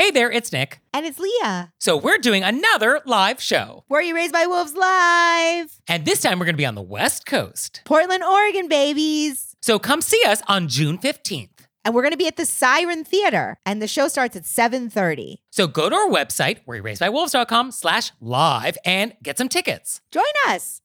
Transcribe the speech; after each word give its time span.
Hey 0.00 0.10
there, 0.10 0.32
it's 0.32 0.50
Nick. 0.50 0.80
And 0.94 1.04
it's 1.04 1.18
Leah. 1.18 1.74
So 1.78 1.94
we're 1.94 2.16
doing 2.16 2.42
another 2.42 3.02
live 3.04 3.38
show. 3.38 3.84
Were 3.90 4.00
You 4.00 4.14
Raised 4.14 4.32
by 4.32 4.46
Wolves 4.46 4.72
Live? 4.74 5.78
And 5.86 6.06
this 6.06 6.22
time 6.22 6.38
we're 6.38 6.46
going 6.46 6.54
to 6.54 6.58
be 6.58 6.64
on 6.64 6.74
the 6.74 6.80
West 6.80 7.26
Coast. 7.26 7.82
Portland, 7.84 8.24
Oregon, 8.24 8.66
babies. 8.66 9.56
So 9.60 9.78
come 9.78 10.00
see 10.00 10.22
us 10.26 10.40
on 10.48 10.68
June 10.68 10.96
15th. 10.96 11.50
And 11.84 11.94
we're 11.94 12.00
going 12.00 12.12
to 12.12 12.16
be 12.16 12.26
at 12.26 12.38
the 12.38 12.46
Siren 12.46 13.04
Theater. 13.04 13.58
And 13.66 13.82
the 13.82 13.86
show 13.86 14.08
starts 14.08 14.34
at 14.36 14.44
7.30. 14.44 15.40
So 15.50 15.66
go 15.66 15.90
to 15.90 15.94
our 15.94 16.08
website, 16.08 16.64
wereyouRaisedByWolves.com 16.66 17.70
slash 17.70 18.12
live 18.22 18.78
and 18.86 19.12
get 19.22 19.36
some 19.36 19.50
tickets. 19.50 20.00
Join 20.10 20.24
us. 20.48 20.80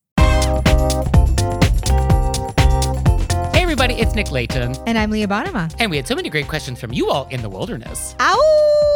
Hey 3.54 3.62
everybody, 3.62 3.94
it's 3.94 4.14
Nick 4.14 4.30
Leighton. 4.30 4.76
And 4.86 4.98
I'm 4.98 5.10
Leah 5.10 5.26
Bonnema. 5.26 5.74
And 5.78 5.90
we 5.90 5.96
had 5.96 6.06
so 6.06 6.14
many 6.14 6.28
great 6.28 6.48
questions 6.48 6.78
from 6.78 6.92
you 6.92 7.08
all 7.08 7.26
in 7.28 7.40
the 7.40 7.48
wilderness 7.48 8.14
Ow! 8.20 8.95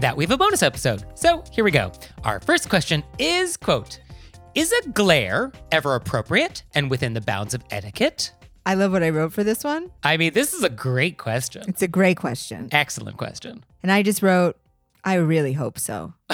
That 0.00 0.16
we 0.16 0.24
have 0.24 0.30
a 0.30 0.36
bonus 0.36 0.62
episode. 0.62 1.04
So 1.14 1.44
here 1.52 1.64
we 1.64 1.70
go. 1.70 1.92
Our 2.24 2.40
first 2.40 2.68
question 2.68 3.02
is, 3.18 3.56
quote, 3.56 4.00
is 4.54 4.72
a 4.72 4.88
glare 4.90 5.52
ever 5.72 5.94
appropriate 5.94 6.62
and 6.74 6.90
within 6.90 7.14
the 7.14 7.20
bounds 7.20 7.54
of 7.54 7.62
etiquette? 7.70 8.32
I 8.66 8.74
love 8.74 8.92
what 8.92 9.02
I 9.02 9.10
wrote 9.10 9.32
for 9.32 9.44
this 9.44 9.64
one. 9.64 9.90
I 10.02 10.16
mean, 10.16 10.32
this 10.34 10.52
is 10.52 10.62
a 10.62 10.68
great 10.68 11.16
question. 11.18 11.64
It's 11.68 11.82
a 11.82 11.88
great 11.88 12.16
question. 12.16 12.68
Excellent 12.72 13.16
question. 13.16 13.64
And 13.82 13.90
I 13.90 14.02
just 14.02 14.22
wrote, 14.22 14.58
I 15.04 15.14
really 15.14 15.52
hope 15.52 15.78
so. 15.78 16.14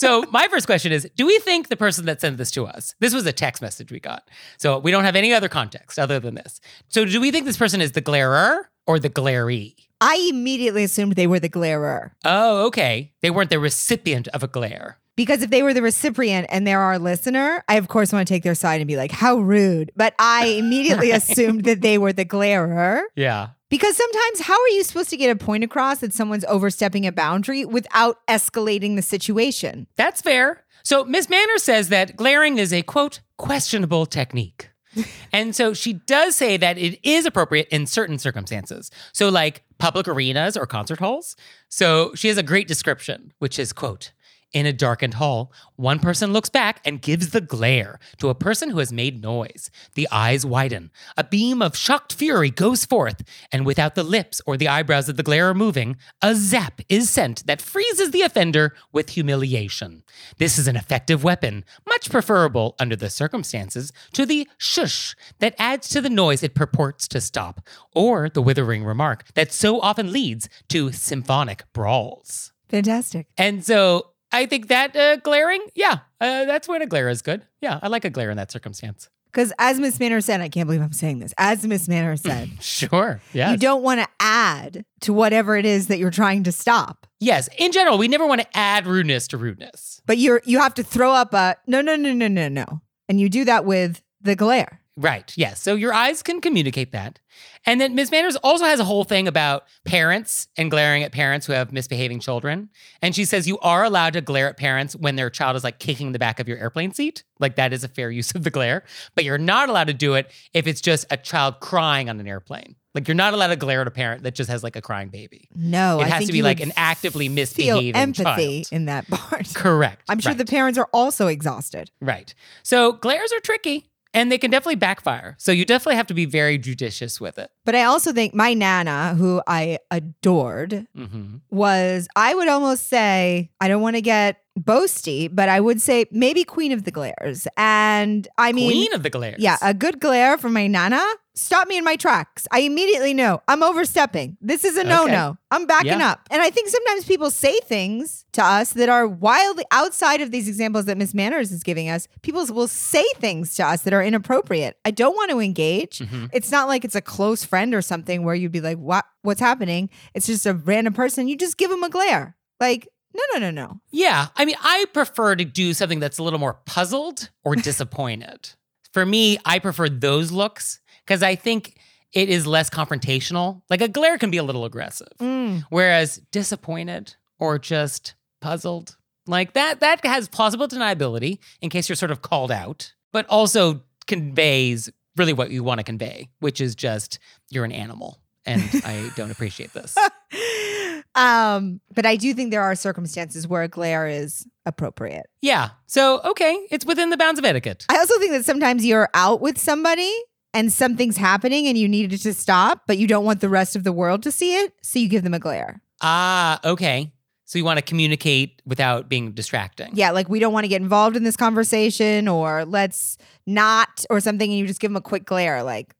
So, 0.00 0.24
my 0.30 0.48
first 0.48 0.64
question 0.64 0.92
is 0.92 1.06
Do 1.14 1.26
we 1.26 1.38
think 1.40 1.68
the 1.68 1.76
person 1.76 2.06
that 2.06 2.22
sent 2.22 2.38
this 2.38 2.50
to 2.52 2.64
us, 2.64 2.94
this 3.00 3.12
was 3.12 3.26
a 3.26 3.34
text 3.34 3.60
message 3.60 3.92
we 3.92 4.00
got. 4.00 4.26
So, 4.56 4.78
we 4.78 4.90
don't 4.90 5.04
have 5.04 5.14
any 5.14 5.34
other 5.34 5.50
context 5.50 5.98
other 5.98 6.18
than 6.18 6.36
this. 6.36 6.58
So, 6.88 7.04
do 7.04 7.20
we 7.20 7.30
think 7.30 7.44
this 7.44 7.58
person 7.58 7.82
is 7.82 7.92
the 7.92 8.00
glarer 8.00 8.70
or 8.86 8.98
the 8.98 9.10
glaree? 9.10 9.74
I 10.00 10.28
immediately 10.30 10.84
assumed 10.84 11.14
they 11.14 11.26
were 11.26 11.40
the 11.40 11.48
glarer. 11.48 12.14
Oh, 12.24 12.66
okay. 12.66 13.12
They 13.20 13.30
weren't 13.30 13.50
the 13.50 13.58
recipient 13.58 14.28
of 14.28 14.42
a 14.42 14.48
glare. 14.48 14.98
Because 15.16 15.42
if 15.42 15.50
they 15.50 15.62
were 15.62 15.74
the 15.74 15.82
recipient 15.82 16.46
and 16.48 16.66
they're 16.66 16.80
our 16.80 16.98
listener, 16.98 17.62
I 17.68 17.74
of 17.74 17.88
course 17.88 18.12
want 18.12 18.26
to 18.26 18.32
take 18.32 18.42
their 18.42 18.54
side 18.54 18.80
and 18.80 18.88
be 18.88 18.96
like, 18.96 19.10
how 19.10 19.36
rude. 19.36 19.92
But 19.94 20.14
I 20.18 20.46
immediately 20.46 21.10
assumed 21.10 21.64
that 21.64 21.82
they 21.82 21.98
were 21.98 22.12
the 22.12 22.24
glarer. 22.24 23.02
Yeah. 23.14 23.48
Because 23.68 23.96
sometimes, 23.96 24.40
how 24.40 24.60
are 24.60 24.68
you 24.68 24.82
supposed 24.82 25.10
to 25.10 25.16
get 25.16 25.30
a 25.30 25.36
point 25.36 25.62
across 25.62 25.98
that 25.98 26.14
someone's 26.14 26.44
overstepping 26.46 27.06
a 27.06 27.12
boundary 27.12 27.64
without 27.64 28.26
escalating 28.26 28.96
the 28.96 29.02
situation? 29.02 29.86
That's 29.96 30.22
fair. 30.22 30.64
So 30.82 31.04
Miss 31.04 31.28
Manners 31.28 31.62
says 31.62 31.88
that 31.90 32.16
glaring 32.16 32.58
is 32.58 32.72
a 32.72 32.82
quote, 32.82 33.20
questionable 33.36 34.06
technique. 34.06 34.69
and 35.32 35.54
so 35.54 35.74
she 35.74 35.94
does 35.94 36.36
say 36.36 36.56
that 36.56 36.78
it 36.78 36.98
is 37.02 37.26
appropriate 37.26 37.68
in 37.70 37.86
certain 37.86 38.18
circumstances. 38.18 38.90
So, 39.12 39.28
like 39.28 39.62
public 39.78 40.06
arenas 40.06 40.56
or 40.56 40.66
concert 40.66 41.00
halls. 41.00 41.34
So 41.68 42.14
she 42.14 42.28
has 42.28 42.38
a 42.38 42.42
great 42.42 42.68
description, 42.68 43.32
which 43.38 43.58
is 43.58 43.72
quote, 43.72 44.12
in 44.52 44.66
a 44.66 44.72
darkened 44.72 45.14
hall, 45.14 45.52
one 45.76 45.98
person 45.98 46.32
looks 46.32 46.48
back 46.48 46.80
and 46.84 47.00
gives 47.00 47.30
the 47.30 47.40
glare 47.40 47.98
to 48.18 48.28
a 48.28 48.34
person 48.34 48.70
who 48.70 48.78
has 48.78 48.92
made 48.92 49.22
noise. 49.22 49.70
The 49.94 50.08
eyes 50.10 50.44
widen. 50.44 50.90
A 51.16 51.24
beam 51.24 51.62
of 51.62 51.76
shocked 51.76 52.12
fury 52.12 52.50
goes 52.50 52.84
forth, 52.84 53.22
and 53.52 53.64
without 53.64 53.94
the 53.94 54.02
lips 54.02 54.40
or 54.46 54.56
the 54.56 54.68
eyebrows 54.68 55.08
of 55.08 55.16
the 55.16 55.22
glarer 55.22 55.54
moving, 55.54 55.96
a 56.20 56.34
zap 56.34 56.80
is 56.88 57.10
sent 57.10 57.46
that 57.46 57.62
freezes 57.62 58.10
the 58.10 58.22
offender 58.22 58.74
with 58.92 59.10
humiliation. 59.10 60.02
This 60.38 60.58
is 60.58 60.66
an 60.66 60.76
effective 60.76 61.22
weapon, 61.22 61.64
much 61.86 62.10
preferable 62.10 62.74
under 62.78 62.96
the 62.96 63.10
circumstances 63.10 63.92
to 64.12 64.26
the 64.26 64.48
shush 64.58 65.14
that 65.38 65.54
adds 65.58 65.88
to 65.90 66.00
the 66.00 66.10
noise 66.10 66.42
it 66.42 66.54
purports 66.54 67.06
to 67.08 67.20
stop, 67.20 67.60
or 67.94 68.28
the 68.28 68.42
withering 68.42 68.84
remark 68.84 69.24
that 69.34 69.52
so 69.52 69.80
often 69.80 70.12
leads 70.12 70.48
to 70.68 70.92
symphonic 70.92 71.64
brawls. 71.72 72.52
Fantastic. 72.68 73.26
And 73.36 73.64
so 73.64 74.09
I 74.32 74.46
think 74.46 74.68
that 74.68 74.94
uh, 74.96 75.16
glaring, 75.16 75.64
yeah, 75.74 75.98
uh, 76.20 76.44
that's 76.44 76.68
when 76.68 76.82
a 76.82 76.86
glare 76.86 77.08
is 77.08 77.22
good. 77.22 77.42
Yeah, 77.60 77.80
I 77.82 77.88
like 77.88 78.04
a 78.04 78.10
glare 78.10 78.30
in 78.30 78.36
that 78.36 78.50
circumstance. 78.50 79.08
Because 79.32 79.52
as 79.58 79.78
Miss 79.78 80.00
Manner 80.00 80.20
said, 80.20 80.40
I 80.40 80.48
can't 80.48 80.66
believe 80.66 80.82
I'm 80.82 80.92
saying 80.92 81.20
this. 81.20 81.32
As 81.38 81.64
Miss 81.64 81.86
Manner 81.88 82.16
said, 82.28 82.50
Sure. 82.60 83.20
Yes. 83.32 83.52
you 83.52 83.58
don't 83.58 83.82
want 83.82 84.00
to 84.00 84.08
add 84.18 84.84
to 85.02 85.12
whatever 85.12 85.56
it 85.56 85.64
is 85.64 85.86
that 85.86 85.98
you're 85.98 86.10
trying 86.10 86.42
to 86.44 86.52
stop. 86.52 87.06
Yes. 87.20 87.48
In 87.58 87.70
general, 87.70 87.96
we 87.96 88.08
never 88.08 88.26
want 88.26 88.40
to 88.40 88.56
add 88.56 88.86
rudeness 88.86 89.28
to 89.28 89.38
rudeness. 89.38 90.02
But 90.06 90.18
you're 90.18 90.42
you 90.44 90.58
have 90.58 90.74
to 90.74 90.82
throw 90.82 91.12
up 91.12 91.32
a 91.34 91.56
no 91.66 91.80
no 91.80 91.94
no 91.94 92.12
no 92.12 92.26
no 92.26 92.48
no. 92.48 92.80
And 93.08 93.20
you 93.20 93.28
do 93.28 93.44
that 93.44 93.64
with 93.64 94.02
the 94.20 94.34
glare. 94.34 94.79
Right. 95.00 95.32
Yes. 95.36 95.62
So 95.62 95.76
your 95.76 95.94
eyes 95.94 96.22
can 96.22 96.40
communicate 96.42 96.92
that. 96.92 97.18
And 97.64 97.80
then 97.80 97.94
Ms. 97.94 98.10
Manners 98.10 98.36
also 98.36 98.64
has 98.64 98.80
a 98.80 98.84
whole 98.84 99.04
thing 99.04 99.26
about 99.26 99.64
parents 99.84 100.48
and 100.58 100.70
glaring 100.70 101.02
at 101.02 101.12
parents 101.12 101.46
who 101.46 101.52
have 101.54 101.72
misbehaving 101.72 102.20
children. 102.20 102.68
And 103.00 103.14
she 103.14 103.24
says 103.24 103.48
you 103.48 103.58
are 103.60 103.82
allowed 103.84 104.12
to 104.14 104.20
glare 104.20 104.48
at 104.48 104.56
parents 104.58 104.94
when 104.94 105.16
their 105.16 105.30
child 105.30 105.56
is 105.56 105.64
like 105.64 105.78
kicking 105.78 106.12
the 106.12 106.18
back 106.18 106.38
of 106.38 106.48
your 106.48 106.58
airplane 106.58 106.92
seat. 106.92 107.24
Like 107.38 107.56
that 107.56 107.72
is 107.72 107.82
a 107.82 107.88
fair 107.88 108.10
use 108.20 108.32
of 108.34 108.44
the 108.44 108.50
glare. 108.50 108.82
But 109.14 109.24
you're 109.24 109.38
not 109.38 109.68
allowed 109.70 109.86
to 109.88 109.94
do 109.94 110.14
it 110.14 110.30
if 110.52 110.66
it's 110.66 110.80
just 110.82 111.06
a 111.10 111.16
child 111.16 111.60
crying 111.60 112.10
on 112.10 112.20
an 112.20 112.26
airplane. 112.26 112.76
Like 112.92 113.06
you're 113.06 113.14
not 113.14 113.34
allowed 113.34 113.48
to 113.48 113.56
glare 113.56 113.82
at 113.82 113.86
a 113.86 113.90
parent 113.92 114.24
that 114.24 114.34
just 114.34 114.50
has 114.50 114.64
like 114.64 114.74
a 114.74 114.82
crying 114.82 115.10
baby. 115.10 115.48
No, 115.54 116.00
It 116.00 116.08
has 116.08 116.26
to 116.26 116.32
be 116.32 116.42
like 116.42 116.58
an 116.60 116.72
actively 116.76 117.28
misbehaving 117.28 117.92
feel 117.94 118.02
empathy 118.02 118.62
child. 118.64 118.68
in 118.72 118.86
that 118.86 119.06
part. 119.10 119.54
Correct. 119.54 120.02
I'm 120.08 120.18
sure 120.18 120.30
Right. 120.30 120.38
the 120.38 120.44
parents 120.44 120.76
are 120.76 120.88
also 120.92 121.28
exhausted. 121.28 121.90
Right. 122.00 122.34
So 122.64 122.92
glares 122.92 123.32
are 123.32 123.38
tricky 123.40 123.86
and 124.14 124.30
they 124.30 124.38
can 124.38 124.50
definitely 124.50 124.76
backfire. 124.76 125.36
So 125.38 125.52
you 125.52 125.64
definitely 125.64 125.96
have 125.96 126.06
to 126.08 126.14
be 126.14 126.24
very 126.26 126.58
judicious 126.58 127.20
with 127.20 127.38
it. 127.38 127.50
But 127.64 127.74
I 127.74 127.84
also 127.84 128.12
think 128.12 128.34
my 128.34 128.54
nana, 128.54 129.14
who 129.14 129.42
I 129.46 129.78
adored, 129.90 130.86
hmm 130.94 131.36
was 131.50 132.08
I 132.16 132.34
would 132.34 132.48
almost 132.48 132.88
say 132.88 133.50
I 133.60 133.68
don't 133.68 133.82
want 133.82 133.96
to 133.96 134.02
get 134.02 134.42
boasty, 134.58 135.28
but 135.32 135.48
I 135.48 135.60
would 135.60 135.80
say 135.80 136.04
maybe 136.10 136.44
queen 136.44 136.72
of 136.72 136.84
the 136.84 136.90
glares. 136.90 137.46
And 137.56 138.26
I 138.38 138.52
mean, 138.52 138.68
Queen 138.70 138.92
of 138.94 139.02
the 139.02 139.10
glares. 139.10 139.36
yeah, 139.38 139.56
a 139.62 139.72
good 139.74 140.00
glare 140.00 140.36
from 140.38 140.52
my 140.52 140.66
nana 140.66 141.02
stop 141.34 141.68
me 141.68 141.78
in 141.78 141.84
my 141.84 141.96
tracks. 141.96 142.46
I 142.50 142.60
immediately 142.60 143.14
know 143.14 143.42
I'm 143.48 143.62
overstepping. 143.62 144.36
This 144.40 144.64
is 144.64 144.76
a 144.76 144.84
no 144.84 145.06
no. 145.06 145.36
I'm 145.50 145.66
backing 145.66 145.98
Yeah. 146.00 146.10
up. 146.12 146.20
And 146.30 146.42
I 146.42 146.50
think 146.50 146.68
sometimes 146.68 147.04
people 147.04 147.30
say 147.30 147.58
things 147.64 148.24
to 148.32 148.44
us 148.44 148.72
that 148.74 148.88
are 148.88 149.06
wildly 149.06 149.64
outside 149.70 150.20
of 150.20 150.30
these 150.30 150.48
examples 150.48 150.84
that 150.86 150.96
Miss 150.98 151.14
Manners 151.14 151.50
is 151.52 151.62
giving 151.62 151.88
us. 151.88 152.08
People 152.22 152.44
will 152.46 152.68
say 152.68 153.04
things 153.16 153.54
to 153.56 153.64
us 153.66 153.82
that 153.82 153.92
are 153.92 154.02
inappropriate. 154.02 154.76
I 154.84 154.90
don't 154.90 155.14
want 155.16 155.30
to 155.30 155.40
engage. 155.40 155.98
Mhm. 156.00 156.30
It's 156.32 156.50
not 156.50 156.68
like 156.68 156.84
it's 156.84 156.94
a 156.94 157.00
close 157.00 157.44
friend 157.44 157.74
or 157.74 157.82
something 157.82 158.22
where 158.24 158.34
you'd 158.34 158.52
be 158.52 158.60
like, 158.60 158.78
"What? 158.78 159.04
What's 159.22 159.40
happening?" 159.40 159.88
It's 160.14 160.26
just 160.26 160.46
a 160.46 160.54
random 160.54 160.92
person. 160.94 161.28
You 161.28 161.36
just 161.36 161.56
give 161.56 161.70
them 161.70 161.82
a 161.84 161.88
glare. 161.90 162.36
Like, 162.60 162.88
no, 163.14 163.22
no, 163.34 163.40
no, 163.40 163.50
no. 163.50 163.80
Yeah. 163.90 164.28
I 164.36 164.44
mean, 164.44 164.56
I 164.62 164.84
prefer 164.92 165.34
to 165.36 165.44
do 165.44 165.74
something 165.74 165.98
that's 166.00 166.18
a 166.18 166.22
little 166.22 166.38
more 166.38 166.60
puzzled 166.66 167.30
or 167.44 167.54
disappointed. 167.90 168.50
For 168.92 169.06
me, 169.06 169.38
I 169.44 169.58
prefer 169.60 169.88
those 169.88 170.32
looks 170.32 170.79
because 171.04 171.22
I 171.22 171.34
think 171.34 171.76
it 172.12 172.28
is 172.28 172.46
less 172.46 172.68
confrontational. 172.70 173.62
Like 173.70 173.80
a 173.80 173.88
glare 173.88 174.18
can 174.18 174.30
be 174.30 174.36
a 174.38 174.42
little 174.42 174.64
aggressive, 174.64 175.12
Mm. 175.20 175.64
whereas 175.70 176.20
disappointed 176.32 177.14
or 177.38 177.58
just 177.58 178.14
puzzled, 178.40 178.96
like 179.26 179.52
that, 179.52 179.80
that 179.80 180.04
has 180.04 180.28
plausible 180.28 180.66
deniability 180.66 181.38
in 181.60 181.70
case 181.70 181.88
you're 181.88 181.96
sort 181.96 182.10
of 182.10 182.22
called 182.22 182.50
out, 182.50 182.92
but 183.12 183.26
also 183.28 183.82
conveys 184.06 184.90
really 185.16 185.32
what 185.32 185.50
you 185.50 185.62
want 185.62 185.78
to 185.78 185.84
convey, 185.84 186.28
which 186.40 186.60
is 186.60 186.74
just 186.74 187.18
you're 187.50 187.64
an 187.64 187.72
animal 187.72 188.18
and 188.46 188.62
I 188.84 189.10
don't 189.16 189.30
appreciate 189.30 189.72
this. 189.72 189.94
um, 191.14 191.80
but 191.94 192.06
I 192.06 192.16
do 192.16 192.32
think 192.34 192.50
there 192.50 192.62
are 192.62 192.74
circumstances 192.74 193.46
where 193.46 193.62
a 193.62 193.68
glare 193.68 194.06
is 194.06 194.46
appropriate. 194.66 195.26
Yeah. 195.42 195.70
So, 195.86 196.20
okay, 196.22 196.66
it's 196.70 196.86
within 196.86 197.10
the 197.10 197.16
bounds 197.16 197.38
of 197.38 197.44
etiquette. 197.44 197.84
I 197.88 197.98
also 197.98 198.18
think 198.18 198.32
that 198.32 198.44
sometimes 198.44 198.84
you're 198.84 199.08
out 199.14 199.40
with 199.40 199.58
somebody 199.58 200.12
and 200.52 200.72
something's 200.72 201.16
happening 201.16 201.66
and 201.66 201.78
you 201.78 201.88
needed 201.88 202.20
to 202.22 202.34
stop, 202.34 202.82
but 202.86 202.98
you 202.98 203.06
don't 203.06 203.24
want 203.24 203.40
the 203.40 203.48
rest 203.48 203.76
of 203.76 203.84
the 203.84 203.92
world 203.92 204.22
to 204.24 204.32
see 204.32 204.56
it. 204.56 204.72
So 204.82 204.98
you 204.98 205.08
give 205.08 205.22
them 205.22 205.34
a 205.34 205.38
glare. 205.38 205.80
Ah, 206.00 206.60
okay. 206.64 207.12
So 207.44 207.58
you 207.58 207.64
want 207.64 207.78
to 207.78 207.82
communicate 207.82 208.62
without 208.64 209.08
being 209.08 209.32
distracting. 209.32 209.90
Yeah, 209.94 210.12
like 210.12 210.28
we 210.28 210.38
don't 210.38 210.52
want 210.52 210.64
to 210.64 210.68
get 210.68 210.80
involved 210.82 211.16
in 211.16 211.24
this 211.24 211.36
conversation 211.36 212.28
or 212.28 212.64
let's 212.64 213.18
not 213.46 214.04
or 214.08 214.20
something. 214.20 214.48
And 214.48 214.58
you 214.58 214.66
just 214.66 214.80
give 214.80 214.90
them 214.90 214.96
a 214.96 215.00
quick 215.00 215.24
glare. 215.24 215.64
Like, 215.64 215.94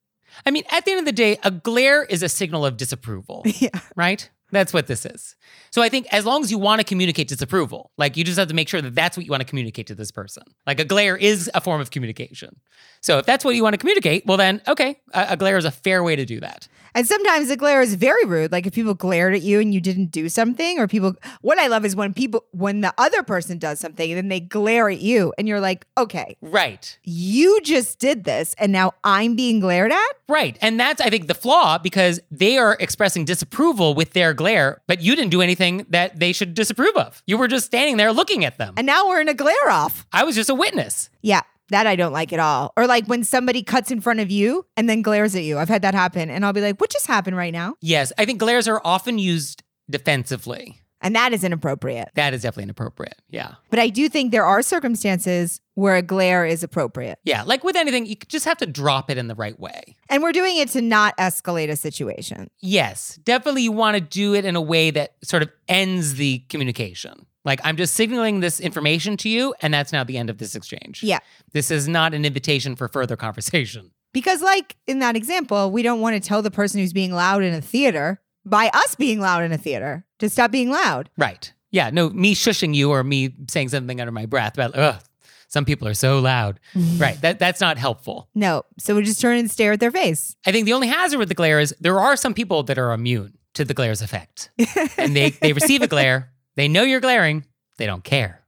I 0.47 0.52
mean, 0.52 0.62
at 0.70 0.85
the 0.85 0.93
end 0.93 1.00
of 1.00 1.06
the 1.06 1.12
day, 1.12 1.38
a 1.43 1.50
glare 1.50 2.05
is 2.05 2.23
a 2.23 2.29
signal 2.29 2.64
of 2.64 2.76
disapproval, 2.76 3.43
yeah. 3.58 3.70
right? 3.97 4.31
That's 4.52 4.73
what 4.73 4.87
this 4.87 5.06
is. 5.06 5.37
So 5.70 5.82
I 5.82 5.88
think 5.88 6.06
as 6.12 6.26
long 6.26 6.43
as 6.43 6.50
you 6.50 6.58
want 6.58 6.81
to 6.81 6.85
communicate 6.85 7.29
disapproval, 7.29 7.91
like 7.97 8.17
you 8.17 8.25
just 8.25 8.38
have 8.38 8.49
to 8.49 8.55
make 8.55 8.69
sure 8.69 8.82
that 8.82 8.94
that's 8.94 9.17
what 9.17 9.25
you 9.26 9.31
want 9.31 9.41
to 9.43 9.47
communicate 9.47 9.87
to 9.88 9.94
this 9.94 10.11
person. 10.11 10.43
Like 10.67 10.81
a 10.81 10.85
glare 10.85 11.17
is 11.17 11.50
a 11.55 11.61
form 11.61 11.81
of 11.81 11.91
communication. 11.91 12.61
So 13.00 13.19
if 13.19 13.26
that's 13.26 13.44
what 13.44 13.55
you 13.55 13.62
want 13.62 13.75
to 13.75 13.79
communicate, 13.79 14.26
well 14.26 14.37
then, 14.37 14.61
okay, 14.67 15.00
a, 15.14 15.29
a 15.31 15.37
glare 15.37 15.56
is 15.56 15.64
a 15.64 15.70
fair 15.70 16.02
way 16.02 16.17
to 16.17 16.25
do 16.25 16.41
that. 16.41 16.69
And 16.93 17.06
sometimes 17.06 17.50
a 17.50 17.56
glare 17.56 17.81
is 17.82 17.94
very 17.94 18.25
rude. 18.25 18.50
Like 18.50 18.67
if 18.67 18.75
people 18.75 18.94
glared 18.94 19.32
at 19.35 19.43
you 19.43 19.61
and 19.61 19.73
you 19.73 19.81
didn't 19.81 20.06
do 20.11 20.29
something, 20.29 20.79
or 20.81 20.88
people, 20.88 21.14
what 21.41 21.56
I 21.58 21.69
love 21.69 21.85
is 21.85 21.94
when 21.94 22.12
people, 22.12 22.44
when 22.50 22.81
the 22.81 22.93
other 22.99 23.23
person 23.23 23.58
does 23.58 23.79
something 23.79 24.11
and 24.11 24.17
then 24.19 24.29
they 24.29 24.41
glare 24.41 24.91
at 24.91 25.00
you 25.00 25.32
and 25.38 25.47
you're 25.47 25.61
like, 25.61 25.87
okay, 25.97 26.37
Right. 26.41 26.99
you 27.05 27.61
just 27.62 28.00
did 28.00 28.25
this 28.25 28.55
and 28.58 28.73
now 28.73 28.94
I'm 29.05 29.37
being 29.37 29.61
glared 29.61 29.93
at. 29.93 30.12
Right. 30.29 30.58
And 30.61 30.81
that's, 30.81 31.00
I 31.00 31.11
think, 31.11 31.29
the 31.29 31.35
flaw 31.35 31.79
because 31.79 32.19
they 32.29 32.58
are 32.58 32.76
expressing 32.81 33.25
disapproval 33.25 33.94
with 33.94 34.12
their 34.12 34.35
glare, 34.40 34.81
but 34.87 35.02
you 35.02 35.14
didn't 35.14 35.32
do 35.32 35.42
anything 35.42 35.84
that 35.90 36.19
they 36.19 36.32
should 36.32 36.54
disapprove 36.54 36.96
of. 36.96 37.22
You 37.26 37.37
were 37.37 37.46
just 37.46 37.66
standing 37.66 37.98
there 37.98 38.10
looking 38.10 38.42
at 38.46 38.56
them. 38.56 38.72
And 38.78 38.87
now 38.87 39.06
we're 39.06 39.20
in 39.20 39.28
a 39.28 39.34
glare 39.34 39.69
off. 39.69 40.06
I 40.14 40.25
was 40.25 40.34
just 40.34 40.48
a 40.48 40.54
witness. 40.54 41.10
Yeah. 41.20 41.42
That 41.69 41.87
I 41.87 41.94
don't 41.94 42.12
like 42.12 42.32
at 42.32 42.40
all. 42.40 42.72
Or 42.75 42.87
like 42.87 43.04
when 43.06 43.22
somebody 43.22 43.62
cuts 43.62 43.90
in 43.90 44.00
front 44.00 44.20
of 44.20 44.31
you 44.31 44.64
and 44.78 44.88
then 44.88 45.02
glares 45.02 45.37
at 45.37 45.42
you. 45.42 45.58
I've 45.58 45.69
had 45.69 45.82
that 45.82 45.94
happen. 45.94 46.31
And 46.31 46.44
I'll 46.44 46.54
be 46.54 46.62
like, 46.62 46.81
what 46.81 46.90
just 46.90 47.06
happened 47.06 47.37
right 47.37 47.52
now? 47.52 47.75
Yes, 47.82 48.12
I 48.16 48.25
think 48.25 48.40
glares 48.40 48.66
are 48.66 48.81
often 48.82 49.19
used 49.19 49.62
defensively. 49.90 50.79
And 51.00 51.14
that 51.17 51.32
is 51.32 51.44
inappropriate. 51.44 52.11
That 52.14 52.35
is 52.35 52.43
definitely 52.43 52.64
inappropriate. 52.64 53.20
Yeah. 53.31 53.55
But 53.70 53.79
I 53.79 53.88
do 53.88 54.08
think 54.08 54.32
there 54.32 54.44
are 54.44 54.61
circumstances 54.62 55.61
where 55.75 55.97
a 55.97 56.02
glare 56.02 56.44
is 56.44 56.62
appropriate. 56.62 57.19
Yeah. 57.25 57.43
Like 57.43 57.64
with 57.64 57.76
anything, 57.76 58.05
you 58.05 58.17
just 58.29 58.44
have 58.44 58.58
to 58.58 58.67
drop 58.67 59.11
it 59.11 59.17
in 59.17 59.29
the 59.29 59.35
right 59.35 59.58
way. 59.58 59.97
And 60.11 60.23
we're 60.23 60.32
doing 60.32 60.58
it 60.58 60.69
to 60.70 60.82
not 60.82 61.17
escalate 61.17 61.70
a 61.70 61.76
situation. 61.76 62.50
Yes, 62.61 63.19
definitely 63.25 63.62
you 63.62 63.73
want 63.73 63.97
to 63.97 64.00
do 64.00 64.35
it 64.35 64.44
in 64.44 64.56
a 64.56 64.61
way 64.61 64.91
that 64.91 65.14
sort 65.25 65.43
of 65.43 65.50
ends 65.69 66.14
the 66.14 66.41
communication. 66.50 67.26
Like, 67.44 67.61
I'm 67.64 67.79
just 67.79 67.94
signaling 67.94 68.41
this 68.41 68.61
information 68.61 69.17
to 69.19 69.31
you, 69.31 69.55
and 69.62 69.73
that's 69.73 69.93
now 69.93 70.05
the 70.05 70.19
end 70.19 70.29
of 70.29 70.37
this 70.37 70.55
exchange. 70.55 71.02
Yeah. 71.02 71.20
This 71.52 71.70
is 71.70 71.88
not 71.88 72.12
an 72.12 72.26
invitation 72.26 72.76
for 72.76 72.87
further 72.88 73.17
conversation. 73.17 73.93
Because, 74.12 74.43
like 74.43 74.76
in 74.87 74.99
that 74.99 75.17
example, 75.17 75.70
we 75.70 75.82
don't 75.82 76.00
want 76.00 76.20
to 76.20 76.29
tell 76.29 76.43
the 76.43 76.50
person 76.50 76.81
who's 76.81 76.93
being 76.93 77.12
loud 77.12 77.43
in 77.43 77.55
a 77.55 77.62
theater 77.62 78.20
by 78.44 78.70
us 78.72 78.94
being 78.94 79.20
loud 79.20 79.42
in 79.44 79.52
a 79.52 79.58
theater 79.58 80.04
to 80.19 80.28
stop 80.28 80.50
being 80.50 80.70
loud. 80.70 81.10
Right. 81.16 81.52
Yeah. 81.70 81.90
No, 81.90 82.10
me 82.10 82.34
shushing 82.34 82.75
you 82.75 82.90
or 82.90 83.04
me 83.04 83.34
saying 83.48 83.69
something 83.69 84.00
under 84.00 84.12
my 84.12 84.26
breath 84.26 84.54
about, 84.54 84.76
ugh, 84.76 85.02
some 85.48 85.64
people 85.64 85.87
are 85.88 85.94
so 85.94 86.19
loud. 86.20 86.60
right. 86.96 87.20
That, 87.20 87.38
that's 87.38 87.60
not 87.60 87.78
helpful. 87.78 88.28
No. 88.34 88.64
So 88.78 88.94
we 88.94 89.02
just 89.02 89.20
turn 89.20 89.38
and 89.38 89.50
stare 89.50 89.72
at 89.72 89.81
their 89.81 89.90
face. 89.90 90.37
I 90.46 90.52
think 90.52 90.66
the 90.66 90.72
only 90.72 90.88
hazard 90.88 91.19
with 91.19 91.28
the 91.28 91.34
glare 91.34 91.60
is 91.60 91.75
there 91.81 91.98
are 92.00 92.16
some 92.16 92.34
people 92.34 92.62
that 92.64 92.78
are 92.78 92.92
immune 92.92 93.37
to 93.54 93.64
the 93.64 93.75
glare's 93.75 94.02
effect. 94.02 94.50
and 94.96 95.14
they, 95.14 95.31
they 95.31 95.52
receive 95.52 95.82
a 95.82 95.88
glare, 95.88 96.31
they 96.56 96.69
know 96.69 96.82
you're 96.82 97.00
glaring, 97.00 97.44
they 97.78 97.87
don't 97.87 98.04
care. 98.04 98.40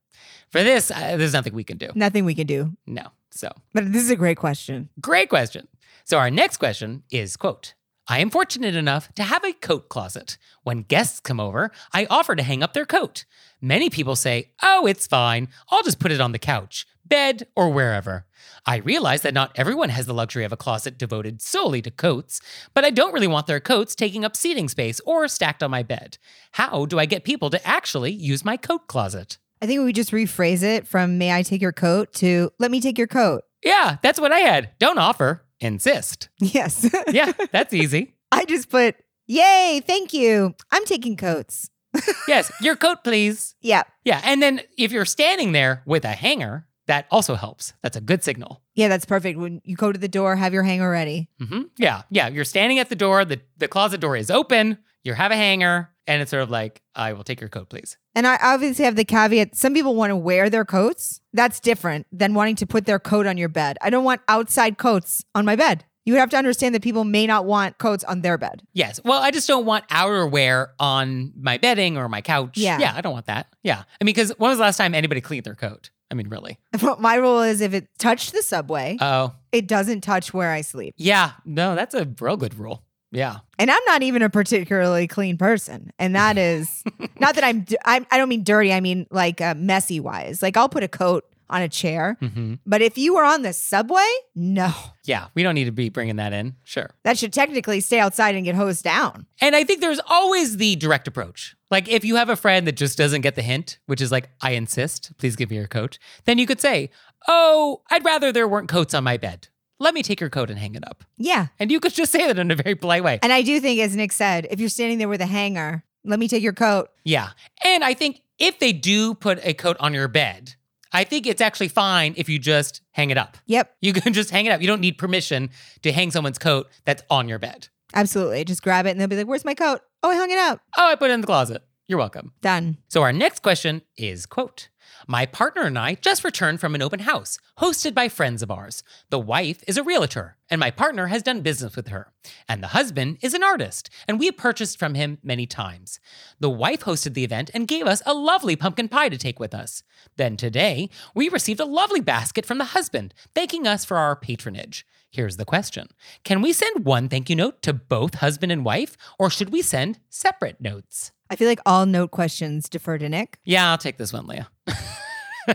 For 0.51 0.63
this, 0.63 0.91
uh, 0.91 1.17
there's 1.17 1.33
nothing 1.33 1.55
we 1.55 1.65
can 1.65 1.79
do. 1.79 1.89
Nothing 1.95 2.25
we 2.25 2.35
can 2.35 2.47
do. 2.47 2.73
No. 2.87 3.09
So, 3.31 3.51
But 3.73 3.91
this 3.93 4.03
is 4.03 4.11
a 4.11 4.17
great 4.17 4.37
question. 4.37 4.91
great 5.01 5.29
question. 5.31 5.67
So, 6.05 6.19
our 6.19 6.31
next 6.31 6.59
question 6.59 7.03
is 7.11 7.37
quote, 7.37 7.75
I 8.09 8.19
am 8.19 8.31
fortunate 8.31 8.75
enough 8.75 9.15
to 9.15 9.23
have 9.23 9.45
a 9.45 9.53
coat 9.53 9.89
closet. 9.89 10.37
When 10.65 10.83
guests 10.83 11.21
come 11.21 11.39
over, 11.39 11.71
I 11.93 12.07
offer 12.11 12.35
to 12.35 12.43
hang 12.43 12.63
up 12.63 12.75
their 12.75 12.85
coat. 12.85 13.25
Many 13.61 13.91
people 13.91 14.17
say, 14.17 14.51
Oh, 14.61 14.87
it's 14.87 15.07
fine. 15.07 15.49
I'll 15.71 15.85
just 15.85 16.01
put 16.01 16.11
it 16.11 16.21
on 16.21 16.33
the 16.33 16.39
couch, 16.39 16.85
bed, 17.05 17.47
or 17.55 17.71
wherever. 17.71 18.27
I 18.67 18.79
realize 18.79 19.23
that 19.23 19.35
not 19.35 19.53
everyone 19.55 19.91
has 19.91 20.07
the 20.07 20.15
luxury 20.15 20.45
of 20.45 20.53
a 20.53 20.57
closet 20.57 20.99
devoted 20.99 21.41
solely 21.41 21.81
to 21.83 21.93
coats, 21.93 22.41
but 22.75 22.85
I 22.85 22.91
don't 22.91 23.13
really 23.13 23.29
want 23.29 23.47
their 23.47 23.61
coats 23.61 23.95
taking 23.95 24.25
up 24.25 24.37
seating 24.37 24.69
space 24.69 25.01
or 25.07 25.29
stacked 25.29 25.63
on 25.63 25.71
my 25.71 25.85
bed. 25.85 26.19
How 26.53 26.87
do 26.87 26.99
I 26.99 27.07
get 27.07 27.23
people 27.23 27.51
to 27.51 27.67
actually 27.67 28.11
use 28.13 28.45
my 28.45 28.57
coat 28.57 28.89
closet? 28.89 29.39
I 29.61 29.67
think 29.67 29.85
we 29.85 29.93
just 29.93 30.11
rephrase 30.11 30.65
it 30.65 30.89
from 30.89 31.19
may 31.19 31.33
I 31.33 31.45
take 31.45 31.63
your 31.63 31.73
coat 31.73 32.13
to 32.15 32.51
let 32.59 32.73
me 32.73 32.81
take 32.81 32.99
your 32.99 33.07
coat. 33.07 33.45
Yeah, 33.63 33.99
that's 34.03 34.21
what 34.21 34.33
I 34.33 34.41
had. 34.41 34.71
Don't 34.81 34.99
offer, 34.99 35.45
insist. 35.63 36.29
Yes. 36.39 36.89
Yeah, 37.13 37.33
that's 37.53 37.73
easy. 37.75 38.15
I 38.31 38.45
just 38.45 38.69
put, 38.71 38.97
yay, 39.27 39.81
thank 39.87 40.13
you. 40.13 40.55
I'm 40.71 40.85
taking 40.85 41.17
coats. 41.17 41.69
Yes, 42.29 42.51
your 42.63 42.77
coat, 42.77 43.05
please. 43.05 43.55
Yeah. 43.61 43.83
Yeah, 44.05 44.21
and 44.25 44.43
then 44.43 44.61
if 44.79 44.93
you're 44.93 45.05
standing 45.05 45.53
there 45.53 45.83
with 45.87 46.05
a 46.05 46.13
hanger, 46.13 46.67
that 46.87 47.07
also 47.11 47.35
helps. 47.35 47.75
That's 47.83 47.97
a 47.97 48.01
good 48.01 48.25
signal. 48.25 48.63
Yeah, 48.75 48.89
that's 48.89 49.05
perfect. 49.05 49.39
When 49.39 49.61
you 49.65 49.77
go 49.77 49.93
to 49.93 49.99
the 49.99 50.09
door, 50.09 50.35
have 50.37 50.53
your 50.55 50.63
hanger 50.63 50.91
ready. 50.91 51.29
hmm 51.39 51.63
Yeah, 51.79 52.03
yeah. 52.11 52.29
You're 52.29 52.45
standing 52.45 52.79
at 52.79 52.89
the 52.89 52.97
door. 52.97 53.25
The 53.25 53.41
the 53.59 53.69
closet 53.69 54.01
door 54.01 54.17
is 54.17 54.31
open. 54.31 54.79
You 55.05 55.15
have 55.15 55.31
a 55.33 55.37
hanger, 55.37 55.91
and 56.07 56.21
it's 56.23 56.31
sort 56.31 56.43
of 56.43 56.51
like, 56.51 56.83
I 56.95 57.13
will 57.13 57.25
take 57.25 57.41
your 57.41 57.49
coat, 57.49 57.69
please. 57.69 57.97
And 58.15 58.27
I 58.27 58.39
obviously 58.43 58.85
have 58.85 58.97
the 58.97 59.05
caveat 59.05 59.57
some 59.57 59.75
people 59.75 59.95
want 59.95 60.11
to 60.11 60.17
wear 60.17 60.51
their 60.51 60.65
coats. 60.65 61.21
That's 61.33 61.61
different 61.61 62.07
than 62.13 62.35
wanting 62.35 62.57
to 62.57 62.67
put 62.67 62.87
their 62.87 62.99
coat 62.99 63.27
on 63.27 63.37
your 63.39 63.49
bed. 63.49 63.77
I 63.81 63.91
don't 63.91 64.05
want 64.05 64.21
outside 64.29 64.79
coats 64.79 65.25
on 65.35 65.45
my 65.45 65.57
bed. 65.57 65.85
You 66.05 66.13
would 66.15 66.19
have 66.21 66.31
to 66.31 66.37
understand 66.37 66.75
that 66.75 66.83
people 66.83 67.05
may 67.05 67.29
not 67.29 67.45
want 67.47 67.79
coats 67.79 68.03
on 68.03 68.23
their 68.23 68.37
bed. 68.37 68.63
Yes. 68.73 69.01
Well, 69.05 69.23
I 69.23 69.31
just 69.31 69.47
don't 69.47 69.65
want 69.65 69.87
outerwear 69.89 70.69
on 70.81 71.33
my 71.41 71.59
bedding 71.59 71.97
or 71.97 72.09
my 72.09 72.21
couch. 72.21 72.59
Yeah. 72.59 72.79
Yeah, 72.81 72.93
I 72.97 73.01
don't 73.03 73.13
want 73.13 73.27
that. 73.27 73.47
Yeah. 73.63 73.79
I 74.01 74.05
mean, 74.05 74.07
because 74.15 74.31
when 74.37 74.49
was 74.51 74.59
the 74.59 74.63
last 74.65 74.77
time 74.79 74.95
anybody 74.97 75.21
cleaned 75.21 75.45
their 75.45 75.55
coat? 75.55 75.91
I 76.11 76.15
mean, 76.15 76.29
really? 76.29 76.59
My 76.99 77.15
rule 77.15 77.41
is 77.41 77.61
if 77.63 77.73
it 77.73 77.89
touched 77.99 78.33
the 78.33 78.43
subway, 78.43 78.99
Oh, 79.01 79.33
it 79.53 79.67
doesn't 79.69 80.03
touch 80.03 80.35
where 80.35 80.51
I 80.51 80.61
sleep. 80.63 80.95
yeah. 80.99 81.33
No, 81.47 81.75
that's 81.75 81.95
a 81.95 82.07
real 82.21 82.37
good 82.37 82.55
rule. 82.59 82.83
Yeah. 83.13 83.39
And 83.59 83.71
I'm 83.71 83.85
not 83.87 84.03
even 84.03 84.23
a 84.23 84.31
particularly 84.31 85.07
clean 85.07 85.37
person. 85.39 85.93
And 85.99 86.17
that 86.17 86.37
is 86.39 86.83
not 87.21 87.37
that 87.37 87.45
I'm, 87.45 87.65
I'm 87.85 88.07
I 88.11 88.17
don't 88.19 88.29
mean 88.29 88.43
dirty. 88.43 88.73
I 88.73 88.81
mean 88.81 89.07
like 89.11 89.41
uh, 89.41 89.55
messy 89.57 90.01
wise. 90.01 90.43
Like 90.43 90.57
I'll 90.57 90.69
put 90.69 90.83
a 90.83 90.89
coat 90.89 91.25
on 91.51 91.61
a 91.61 91.69
chair. 91.69 92.17
hmm 92.19 92.55
But 92.65 92.81
if 92.81 92.97
you 92.97 93.15
were 93.15 93.25
on 93.25 93.43
the 93.43 93.53
subway, 93.53 94.09
no. 94.35 94.73
Yeah. 95.05 95.27
We 95.35 95.43
don't 95.43 95.55
need 95.55 95.67
to 95.67 95.73
be 95.73 95.91
bringing 95.91 96.17
that 96.17 96.33
in. 96.33 96.57
Sure. 96.65 96.89
That 97.05 97.19
should 97.19 97.33
technically 97.35 97.81
stay 97.81 98.01
outside 98.01 98.35
and 98.35 98.45
get 98.47 98.55
hosed 98.55 98.83
down. 98.83 99.27
And 99.41 99.55
I 99.55 99.63
think 99.63 99.81
there's 99.83 100.01
always 100.07 100.57
the 100.57 100.77
direct 100.77 101.07
approach. 101.07 101.55
Like 101.71 101.89
if 101.91 102.05
you 102.07 102.17
have 102.17 102.31
a 102.31 102.37
friend 102.37 102.67
that 102.67 102.77
just 102.77 102.97
doesn't 102.97 103.21
get 103.21 103.35
the 103.35 103.43
hint, 103.43 103.79
which 103.87 104.01
is 104.01 104.11
like, 104.11 104.31
I 104.41 104.53
insist, 104.53 105.13
please 105.19 105.37
give 105.37 105.51
me 105.51 105.57
your 105.57 105.67
coat, 105.67 105.99
then 106.25 106.39
you 106.39 106.47
could 106.47 106.61
say, 106.61 106.91
Oh, 107.29 107.83
I'd 107.91 108.05
rather 108.05 108.33
there 108.33 108.49
weren't 108.49 108.69
coats 108.69 108.95
on 108.95 109.05
my 109.05 109.17
bed. 109.17 109.49
Let 109.83 109.95
me 109.95 110.05
take 110.05 110.21
your 110.21 110.31
coat 110.31 110.49
and 110.49 110.61
hang 110.61 110.77
it 110.77 110.87
up. 110.87 111.03
Yeah. 111.19 111.49
And 111.59 111.73
you 111.73 111.81
could 111.81 111.93
just 111.93 112.13
say 112.13 112.25
that 112.29 112.39
in 112.39 112.53
a 112.53 112.55
very 112.55 112.77
polite 112.77 113.03
way. 113.03 113.19
And 113.21 113.33
I 113.33 113.43
do 113.43 113.59
think, 113.59 113.81
as 113.81 113.97
Nick 113.97 114.13
said, 114.13 114.47
if 114.49 114.61
you're 114.61 114.69
standing 114.69 114.99
there 114.99 115.09
with 115.09 115.21
a 115.21 115.27
hanger, 115.27 115.83
let 116.05 116.21
me 116.21 116.29
take 116.29 116.41
your 116.41 116.53
coat. 116.53 116.91
Yeah. 117.03 117.31
And 117.65 117.83
I 117.83 117.93
think 117.93 118.21
if 118.39 118.61
they 118.61 118.73
do 118.73 119.13
put 119.15 119.45
a 119.45 119.55
coat 119.55 119.77
on 119.81 119.93
your 119.93 120.07
bed, 120.07 120.55
I 120.93 121.03
think 121.03 121.27
it's 121.27 121.41
actually 121.41 121.67
fine 121.67 122.15
if 122.17 122.29
you 122.29 122.39
just 122.39 122.81
hang 122.93 123.11
it 123.11 123.19
up. 123.19 123.37
Yep. 123.47 123.75
You 123.81 123.93
can 123.93 124.13
just 124.13 124.31
hang 124.31 124.47
it 124.47 124.51
up. 124.51 124.61
You 124.61 124.69
don't 124.69 124.81
need 124.81 124.99
permission 124.99 125.51
to 125.83 125.91
hang 125.91 126.13
someone's 126.13 126.39
coat 126.39 126.69
that's 126.85 127.03
on 127.11 127.29
your 127.29 127.41
bed. 127.41 127.67
Absolutely. 127.93 128.45
Just 128.45 128.63
grab 128.63 128.87
it 128.87 128.91
and 128.91 129.01
they'll 129.01 129.09
be 129.09 129.17
like, 129.17 129.27
Where's 129.27 129.45
my 129.45 129.55
coat? 129.55 129.81
Oh, 130.05 130.11
I 130.11 130.15
hung 130.15 130.31
it 130.31 130.39
up. 130.39 130.61
Oh, 130.79 130.91
I 130.91 130.95
put 130.95 131.11
it 131.11 131.15
in 131.15 131.23
the 131.23 131.27
closet. 131.27 131.61
You're 131.89 131.99
welcome. 131.99 132.35
Done. 132.41 132.79
So 132.89 133.03
our 133.03 133.13
next 133.13 133.43
question 133.43 133.83
is 133.97 134.27
quote 134.27 134.69
My 135.07 135.27
partner 135.27 135.63
and 135.63 135.79
I 135.79 135.95
just 135.95 136.25
returned 136.25 136.61
from 136.61 136.75
an 136.75 136.83
open 136.83 137.01
house 137.01 137.39
hosted 137.59 137.95
by 137.95 138.09
friends 138.09 138.43
of 138.43 138.51
ours. 138.51 138.83
The 139.11 139.19
wife 139.19 139.63
is 139.67 139.77
a 139.77 139.83
realtor, 139.83 140.37
and 140.51 140.59
my 140.59 140.71
partner 140.71 141.09
has 141.09 141.23
done 141.23 141.41
business 141.41 141.77
with 141.77 141.89
her. 141.89 142.13
And 142.49 142.63
the 142.63 142.69
husband 142.69 143.19
is 143.21 143.35
an 143.35 143.43
artist, 143.43 143.91
and 144.07 144.19
we 144.19 144.27
have 144.27 144.37
purchased 144.37 144.79
from 144.79 144.95
him 144.95 145.19
many 145.23 145.47
times. 145.47 145.99
The 146.41 146.51
wife 146.51 146.81
hosted 146.81 147.15
the 147.15 147.25
event 147.25 147.51
and 147.55 147.69
gave 147.69 147.87
us 147.87 148.03
a 148.07 148.15
lovely 148.15 148.57
pumpkin 148.57 148.89
pie 148.89 149.09
to 149.09 149.19
take 149.19 149.41
with 149.41 149.55
us. 149.55 149.83
Then 150.17 150.37
today, 150.37 150.91
we 151.15 151.29
received 151.29 151.61
a 151.61 151.65
lovely 151.65 152.01
basket 152.01 152.47
from 152.47 152.59
the 152.59 152.67
husband, 152.67 153.15
thanking 153.35 153.67
us 153.67 153.85
for 153.85 153.97
our 153.97 154.17
patronage. 154.17 154.87
Here's 155.13 155.37
the 155.37 155.45
question 155.45 155.89
Can 156.25 156.41
we 156.41 156.53
send 156.55 156.87
one 156.87 157.09
thank 157.09 157.29
you 157.29 157.37
note 157.37 157.61
to 157.63 157.75
both 157.75 158.15
husband 158.17 158.51
and 158.51 158.65
wife, 158.65 158.97
or 159.19 159.29
should 159.29 159.51
we 159.51 159.61
send 159.61 160.01
separate 160.09 160.61
notes? 160.61 161.13
I 161.29 161.37
feel 161.37 161.49
like 161.49 161.61
all 161.65 161.87
note 161.87 162.11
questions 162.11 162.69
defer 162.69 162.99
to 162.99 163.09
Nick. 163.09 163.39
Yeah, 163.45 163.71
I'll 163.71 163.79
take 163.79 163.99
this 163.99 164.13
one, 164.13 164.27
Leah. 164.27 164.49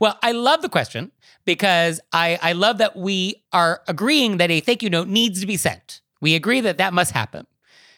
well, 0.00 0.18
I 0.22 0.32
love 0.32 0.62
the 0.62 0.68
question 0.68 1.12
because 1.44 2.00
I, 2.12 2.38
I 2.42 2.52
love 2.52 2.78
that 2.78 2.96
we 2.96 3.42
are 3.52 3.82
agreeing 3.88 4.36
that 4.38 4.50
a 4.50 4.60
thank 4.60 4.82
you 4.82 4.90
note 4.90 5.08
needs 5.08 5.40
to 5.40 5.46
be 5.46 5.56
sent. 5.56 6.00
We 6.20 6.34
agree 6.34 6.60
that 6.60 6.78
that 6.78 6.92
must 6.92 7.12
happen. 7.12 7.46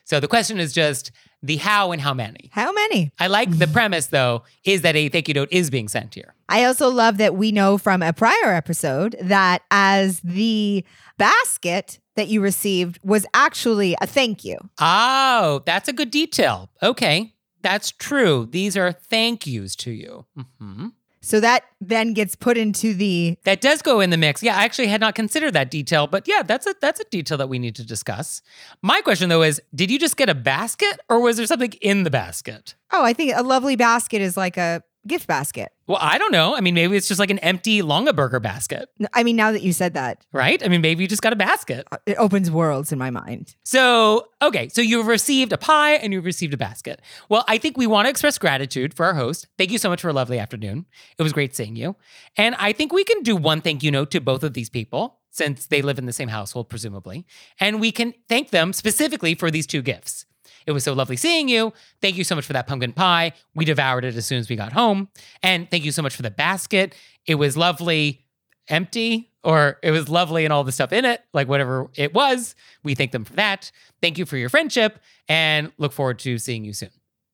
So 0.05 0.21
the 0.21 0.29
question 0.29 0.59
is 0.59 0.73
just 0.73 1.13
the 1.43 1.57
how 1.57 1.93
and 1.93 2.03
how 2.03 2.13
many. 2.13 2.51
How 2.53 2.73
many? 2.73 3.13
I 3.19 3.29
like 3.29 3.59
the 3.59 3.67
premise, 3.67 4.07
though, 4.07 4.43
is 4.65 4.83
that 4.83 4.97
a 4.97 5.09
thank 5.09 5.29
you 5.29 5.35
note 5.35 5.49
is 5.51 5.71
being 5.71 5.89
sent 5.89 6.15
here. 6.15 6.35
I 6.49 6.65
also 6.65 6.91
love 6.91 7.17
that 7.19 7.37
we 7.37 7.53
know 7.53 7.79
from 7.79 8.03
a 8.03 8.13
prior 8.13 8.53
episode 8.53 9.17
that 9.21 9.63
as 9.71 10.21
the 10.21 10.85
basket 11.17 12.01
that 12.17 12.29
you 12.29 12.41
received 12.41 12.99
was 13.05 13.25
actually 13.35 13.97
a 14.01 14.07
thank 14.07 14.45
you. 14.45 14.59
Oh, 14.81 15.63
that's 15.65 15.89
a 15.89 15.93
good 15.93 16.11
detail. 16.11 16.71
Okay, 16.83 17.35
that's 17.62 17.90
true. 17.90 18.47
These 18.50 18.76
are 18.76 18.93
thank 18.93 19.47
yous 19.47 19.76
to 19.76 19.90
you. 19.90 20.26
hmm 20.59 20.88
So 21.23 21.38
that 21.40 21.64
then 21.81 22.14
gets 22.14 22.35
put 22.35 22.57
into 22.57 22.95
the 22.95 23.37
That 23.45 23.61
does 23.61 23.83
go 23.83 24.00
in 24.00 24.11
the 24.11 24.17
mix. 24.17 24.43
Yeah, 24.43 24.57
I 24.57 24.64
actually 24.64 24.88
had 24.88 25.00
not 25.00 25.14
considered 25.14 25.52
that 25.52 25.71
detail, 25.71 26.07
but 26.07 26.26
yeah, 26.26 26.43
that's 26.43 26.67
a 26.67 26.75
that's 26.81 27.00
a 27.00 27.05
detail 27.05 27.37
that 27.38 27.49
we 27.49 27.59
need 27.59 27.76
to 27.76 27.85
discuss. 27.85 28.40
My 28.83 29.00
question 29.02 29.29
though 29.29 29.43
is, 29.43 29.61
did 29.75 29.90
you 29.90 29.99
just 29.99 30.17
get 30.17 30.29
a 30.29 30.35
basket 30.35 31.00
or 31.09 31.21
was 31.21 31.37
there 31.37 31.47
something 31.47 31.73
in 31.83 32.05
the 32.05 32.11
basket? 32.11 32.75
Oh, 32.93 33.05
I 33.05 33.12
think 33.12 33.33
a 33.37 33.43
lovely 33.43 33.76
basket 33.76 34.23
is 34.23 34.37
like 34.37 34.57
a 34.57 34.83
gift 35.07 35.26
basket. 35.26 35.73
Well, 35.87 35.99
I 36.00 36.19
don't 36.19 36.30
know. 36.30 36.54
I 36.57 36.61
mean, 36.61 36.75
maybe 36.75 36.97
it's 36.97 37.09
just 37.09 37.19
like 37.19 37.30
an 37.30 37.38
empty 37.40 37.83
Longaberger 37.83 38.40
basket, 38.40 38.88
I 39.12 39.23
mean, 39.25 39.37
now 39.37 39.50
that 39.52 39.62
you 39.62 39.73
said 39.73 39.95
that, 39.95 40.25
right? 40.33 40.64
I 40.64 40.69
mean, 40.69 40.80
maybe 40.80 41.02
you 41.02 41.09
just 41.09 41.23
got 41.23 41.33
a 41.33 41.37
basket. 41.37 41.87
uh, 41.90 41.97
it 42.07 42.16
opens 42.16 42.50
worlds 42.50 42.92
in 42.92 42.99
my 42.99 43.11
mind. 43.11 43.57
So, 43.64 44.28
okay, 44.40 44.69
so 44.69 44.80
you've 44.80 45.07
received 45.07 45.52
a 45.52 45.59
pie 45.59 45.95
and 45.95 46.12
you've 46.12 46.25
received 46.25 46.54
a 46.54 46.57
basket. 46.57 47.00
Well, 47.28 47.45
I 47.49 47.59
think 47.59 47.76
we 47.76 47.87
want 47.87 48.07
to 48.07 48.11
express 48.11 48.38
gratitude 48.38 48.95
for 48.95 49.07
our 49.07 49.14
host. 49.14 49.49
Thank 49.59 49.73
you 49.73 49.78
so 49.78 49.88
much 49.88 50.00
for 50.00 50.09
a 50.09 50.12
lovely 50.12 50.38
afternoon. 50.38 50.87
It 51.19 51.23
was 51.23 51.33
great 51.33 51.57
seeing 51.57 51.76
you. 51.76 51.97
And 52.37 52.54
I 52.57 52.73
think 52.73 52.92
we 52.92 53.04
can 53.04 53.23
do 53.23 53.37
one 53.37 53.61
thank 53.61 53.83
you 53.83 53.90
note 53.90 54.11
to 54.12 54.21
both 54.21 54.45
of 54.45 54.54
these 54.54 54.71
people 54.71 55.19
since 55.30 55.66
they 55.66 55.80
live 55.83 55.99
in 55.99 56.07
the 56.07 56.12
same 56.12 56.28
household, 56.28 56.69
presumably. 56.69 57.26
And 57.59 57.80
we 57.80 57.92
can 57.92 58.14
thank 58.28 58.50
them 58.50 58.73
specifically 58.73 59.35
for 59.35 59.50
these 59.50 59.66
two 59.66 59.83
gifts. 59.83 60.26
It 60.67 60.73
was 60.73 60.85
so 60.85 60.93
lovely 60.93 61.17
seeing 61.17 61.49
you. 61.49 61.73
Thank 62.01 62.17
you 62.17 62.25
so 62.25 62.35
much 62.35 62.45
for 62.47 62.53
that 62.53 62.67
pumpkin 62.67 62.93
pie. 62.93 63.33
We 63.55 63.65
devoured 63.65 64.05
it 64.05 64.15
as 64.17 64.27
soon 64.27 64.39
as 64.39 64.49
we 64.49 64.57
got 64.57 64.73
home. 64.73 65.09
And 65.43 65.71
thank 65.71 65.85
you 65.85 65.93
so 65.93 66.03
much 66.03 66.15
for 66.15 66.23
the 66.23 66.31
basket. 66.31 66.95
It 67.27 67.37
was 67.37 67.57
lovely 67.57 68.25
empty 68.69 69.31
or 69.43 69.79
it 69.83 69.91
was 69.91 70.09
lovely 70.09 70.45
and 70.45 70.53
all 70.53 70.65
the 70.65 70.73
stuff 70.73 70.93
in 70.93 71.05
it, 71.05 71.23
like 71.33 71.49
whatever 71.49 71.89
it 71.97 72.15
was. 72.15 72.55
We 72.85 72.95
thank 72.95 73.13
them 73.13 73.25
for 73.25 73.35
that. 73.35 73.71
Thank 74.03 74.19
you 74.19 74.27
for 74.27 74.37
your 74.37 74.49
friendship 74.49 74.99
and 75.29 75.73
look 75.79 75.93
forward 75.93 76.19
to 76.21 76.39
seeing 76.39 76.65
you 76.65 76.73
soon. 76.73 76.91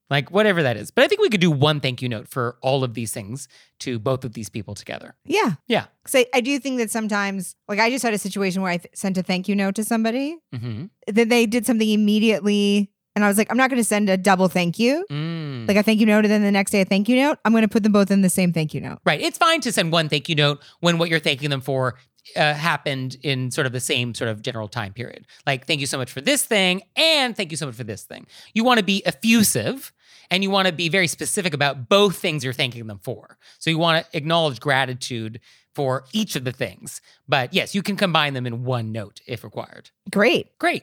Like 0.08 0.30
whatever 0.30 0.62
that 0.62 0.76
is. 0.76 0.92
But 0.92 1.02
I 1.02 1.08
think 1.08 1.20
we 1.20 1.28
could 1.28 1.40
do 1.40 1.50
one 1.50 1.80
thank 1.80 2.00
you 2.00 2.08
note 2.08 2.28
for 2.28 2.58
all 2.62 2.84
of 2.84 2.94
these 2.94 3.12
things 3.12 3.48
to 3.80 3.98
both 3.98 4.24
of 4.24 4.34
these 4.34 4.48
people 4.48 4.76
together. 4.76 5.16
Yeah. 5.24 5.54
Yeah. 5.66 5.86
So 6.06 6.20
I, 6.20 6.26
I 6.34 6.40
do 6.42 6.60
think 6.60 6.78
that 6.78 6.92
sometimes, 6.92 7.56
like, 7.66 7.80
I 7.80 7.90
just 7.90 8.04
had 8.04 8.14
a 8.14 8.18
situation 8.18 8.62
where 8.62 8.70
I 8.70 8.76
th- 8.76 8.94
sent 8.94 9.18
a 9.18 9.24
thank 9.24 9.48
you 9.48 9.56
note 9.56 9.74
to 9.74 9.84
somebody, 9.84 10.38
hmm 10.56 10.84
then 11.08 11.28
they 11.28 11.46
did 11.46 11.66
something 11.66 11.88
immediately. 11.88 12.92
And 13.16 13.24
I 13.24 13.28
was 13.28 13.38
like, 13.38 13.50
I'm 13.50 13.56
not 13.56 13.70
going 13.70 13.80
to 13.80 13.84
send 13.84 14.08
a 14.10 14.16
double 14.18 14.46
thank 14.46 14.78
you, 14.78 15.04
Mm. 15.10 15.66
like 15.66 15.78
a 15.78 15.82
thank 15.82 16.00
you 16.00 16.06
note, 16.06 16.24
and 16.26 16.30
then 16.32 16.42
the 16.42 16.52
next 16.52 16.70
day 16.70 16.82
a 16.82 16.84
thank 16.84 17.08
you 17.08 17.16
note. 17.16 17.38
I'm 17.44 17.52
going 17.52 17.62
to 17.62 17.68
put 17.68 17.82
them 17.82 17.92
both 17.92 18.10
in 18.10 18.20
the 18.20 18.28
same 18.28 18.52
thank 18.52 18.74
you 18.74 18.80
note. 18.82 18.98
Right. 19.06 19.20
It's 19.20 19.38
fine 19.38 19.62
to 19.62 19.72
send 19.72 19.90
one 19.90 20.08
thank 20.10 20.28
you 20.28 20.34
note 20.34 20.62
when 20.80 20.98
what 20.98 21.08
you're 21.08 21.18
thanking 21.18 21.48
them 21.48 21.62
for 21.62 21.94
uh, 22.36 22.52
happened 22.54 23.16
in 23.22 23.50
sort 23.50 23.66
of 23.66 23.72
the 23.72 23.80
same 23.80 24.12
sort 24.14 24.28
of 24.28 24.42
general 24.42 24.68
time 24.68 24.92
period. 24.92 25.26
Like, 25.46 25.66
thank 25.66 25.80
you 25.80 25.86
so 25.86 25.96
much 25.96 26.12
for 26.12 26.20
this 26.20 26.44
thing, 26.44 26.82
and 26.94 27.34
thank 27.34 27.50
you 27.50 27.56
so 27.56 27.64
much 27.66 27.74
for 27.74 27.84
this 27.84 28.02
thing. 28.02 28.26
You 28.52 28.64
want 28.64 28.78
to 28.78 28.84
be 28.84 29.02
effusive 29.06 29.92
and 30.30 30.42
you 30.42 30.50
want 30.50 30.66
to 30.66 30.72
be 30.74 30.88
very 30.90 31.06
specific 31.06 31.54
about 31.54 31.88
both 31.88 32.16
things 32.18 32.44
you're 32.44 32.52
thanking 32.52 32.86
them 32.86 32.98
for. 33.02 33.38
So 33.58 33.70
you 33.70 33.78
want 33.78 34.04
to 34.04 34.16
acknowledge 34.16 34.60
gratitude 34.60 35.40
for 35.74 36.04
each 36.12 36.36
of 36.36 36.44
the 36.44 36.52
things. 36.52 37.00
But 37.28 37.54
yes, 37.54 37.74
you 37.74 37.82
can 37.82 37.96
combine 37.96 38.34
them 38.34 38.46
in 38.46 38.64
one 38.64 38.92
note 38.92 39.20
if 39.26 39.44
required. 39.44 39.90
Great. 40.10 40.58
Great. 40.58 40.82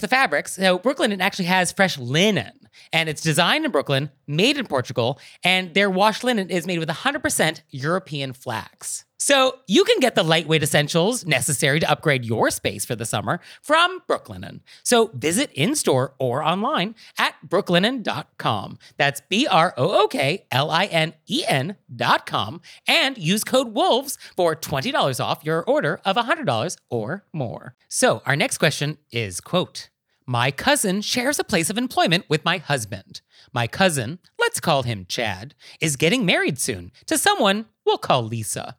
the 0.00 0.08
fabrics. 0.08 0.52
So 0.56 0.78
Brooklinen 0.78 1.20
actually 1.20 1.46
has 1.46 1.72
fresh 1.72 1.98
linen. 1.98 2.52
And 2.92 3.08
it's 3.08 3.22
designed 3.22 3.64
in 3.64 3.70
Brooklyn, 3.70 4.10
made 4.26 4.56
in 4.56 4.66
Portugal, 4.66 5.18
and 5.44 5.74
their 5.74 5.90
wash 5.90 6.22
linen 6.24 6.50
is 6.50 6.66
made 6.66 6.78
with 6.78 6.88
100% 6.88 7.62
European 7.70 8.32
flax. 8.32 9.04
So 9.20 9.58
you 9.66 9.84
can 9.84 10.00
get 10.00 10.14
the 10.14 10.22
lightweight 10.22 10.62
essentials 10.62 11.26
necessary 11.26 11.78
to 11.78 11.90
upgrade 11.90 12.24
your 12.24 12.50
space 12.50 12.86
for 12.86 12.96
the 12.96 13.04
summer 13.04 13.38
from 13.60 14.00
Brooklinen. 14.08 14.60
So 14.82 15.10
visit 15.12 15.50
in 15.52 15.74
store 15.74 16.14
or 16.18 16.42
online 16.42 16.94
at 17.18 17.34
brooklinen.com. 17.46 18.78
That's 18.96 19.20
B 19.28 19.46
R 19.46 19.74
O 19.76 20.04
O 20.04 20.08
K 20.08 20.46
L 20.50 20.70
I 20.70 20.86
N 20.86 21.12
E 21.28 21.44
N.com 21.46 22.62
and 22.88 23.18
use 23.18 23.44
code 23.44 23.74
WOLVES 23.74 24.16
for 24.34 24.56
$20 24.56 25.22
off 25.22 25.44
your 25.44 25.62
order 25.64 26.00
of 26.06 26.16
$100 26.16 26.76
or 26.88 27.24
more. 27.34 27.74
So 27.88 28.22
our 28.24 28.36
next 28.36 28.56
question 28.56 28.96
is 29.12 29.42
quote, 29.42 29.90
my 30.26 30.50
cousin 30.50 31.02
shares 31.02 31.38
a 31.38 31.44
place 31.44 31.68
of 31.68 31.76
employment 31.76 32.24
with 32.28 32.44
my 32.44 32.58
husband. 32.58 33.20
My 33.52 33.66
cousin, 33.66 34.18
let's 34.38 34.60
call 34.60 34.84
him 34.84 35.06
Chad, 35.08 35.54
is 35.80 35.96
getting 35.96 36.24
married 36.24 36.58
soon 36.58 36.92
to 37.06 37.18
someone 37.18 37.66
we'll 37.84 37.98
call 37.98 38.22
Lisa. 38.22 38.76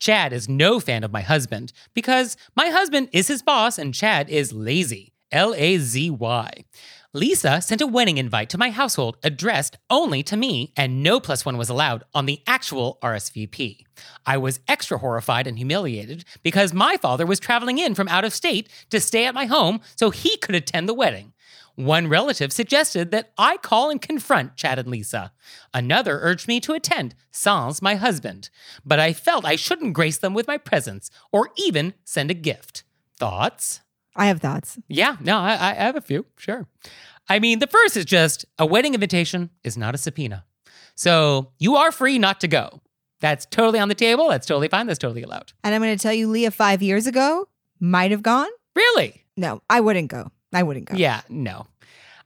Chad 0.00 0.32
is 0.32 0.48
no 0.48 0.80
fan 0.80 1.04
of 1.04 1.12
my 1.12 1.20
husband 1.20 1.72
because 1.92 2.36
my 2.56 2.68
husband 2.68 3.10
is 3.12 3.28
his 3.28 3.42
boss 3.42 3.78
and 3.78 3.92
Chad 3.92 4.30
is 4.30 4.52
lazy. 4.52 5.12
L 5.30 5.54
A 5.54 5.78
Z 5.78 6.10
Y. 6.10 6.64
Lisa 7.12 7.60
sent 7.60 7.80
a 7.80 7.86
wedding 7.86 8.18
invite 8.18 8.48
to 8.50 8.58
my 8.58 8.70
household 8.70 9.16
addressed 9.22 9.78
only 9.88 10.22
to 10.24 10.36
me, 10.36 10.72
and 10.76 11.02
no 11.02 11.20
plus 11.20 11.44
one 11.44 11.56
was 11.56 11.68
allowed 11.68 12.02
on 12.12 12.26
the 12.26 12.40
actual 12.46 12.98
RSVP. 13.02 13.84
I 14.26 14.36
was 14.36 14.58
extra 14.66 14.98
horrified 14.98 15.46
and 15.46 15.56
humiliated 15.56 16.24
because 16.42 16.72
my 16.72 16.96
father 16.96 17.24
was 17.24 17.38
traveling 17.38 17.78
in 17.78 17.94
from 17.94 18.08
out 18.08 18.24
of 18.24 18.32
state 18.32 18.68
to 18.90 19.00
stay 19.00 19.26
at 19.26 19.34
my 19.34 19.46
home 19.46 19.80
so 19.94 20.10
he 20.10 20.36
could 20.38 20.56
attend 20.56 20.88
the 20.88 20.94
wedding. 20.94 21.33
One 21.76 22.06
relative 22.06 22.52
suggested 22.52 23.10
that 23.10 23.32
I 23.36 23.56
call 23.56 23.90
and 23.90 24.00
confront 24.00 24.56
Chad 24.56 24.78
and 24.78 24.88
Lisa. 24.88 25.32
Another 25.72 26.20
urged 26.20 26.46
me 26.46 26.60
to 26.60 26.72
attend, 26.72 27.14
sans 27.32 27.82
my 27.82 27.96
husband. 27.96 28.48
But 28.84 29.00
I 29.00 29.12
felt 29.12 29.44
I 29.44 29.56
shouldn't 29.56 29.92
grace 29.94 30.18
them 30.18 30.34
with 30.34 30.46
my 30.46 30.56
presence 30.56 31.10
or 31.32 31.50
even 31.56 31.94
send 32.04 32.30
a 32.30 32.34
gift. 32.34 32.84
Thoughts? 33.16 33.80
I 34.14 34.26
have 34.26 34.40
thoughts. 34.40 34.78
Yeah, 34.88 35.16
no, 35.20 35.38
I, 35.38 35.52
I 35.54 35.74
have 35.74 35.96
a 35.96 36.00
few, 36.00 36.26
sure. 36.36 36.68
I 37.28 37.40
mean, 37.40 37.58
the 37.58 37.66
first 37.66 37.96
is 37.96 38.04
just 38.04 38.44
a 38.58 38.66
wedding 38.66 38.94
invitation 38.94 39.50
is 39.64 39.76
not 39.76 39.94
a 39.94 39.98
subpoena. 39.98 40.44
So 40.94 41.50
you 41.58 41.74
are 41.76 41.90
free 41.90 42.18
not 42.18 42.40
to 42.42 42.48
go. 42.48 42.80
That's 43.20 43.46
totally 43.46 43.78
on 43.80 43.88
the 43.88 43.94
table. 43.94 44.28
That's 44.28 44.46
totally 44.46 44.68
fine. 44.68 44.86
That's 44.86 44.98
totally 44.98 45.22
allowed. 45.22 45.52
And 45.64 45.74
I'm 45.74 45.80
going 45.80 45.96
to 45.96 46.02
tell 46.02 46.12
you, 46.12 46.28
Leah, 46.28 46.50
five 46.50 46.82
years 46.82 47.06
ago 47.06 47.48
might 47.80 48.10
have 48.10 48.22
gone. 48.22 48.48
Really? 48.76 49.24
No, 49.36 49.62
I 49.68 49.80
wouldn't 49.80 50.08
go. 50.08 50.30
I 50.54 50.62
wouldn't 50.62 50.86
go. 50.86 50.96
Yeah, 50.96 51.20
no. 51.28 51.66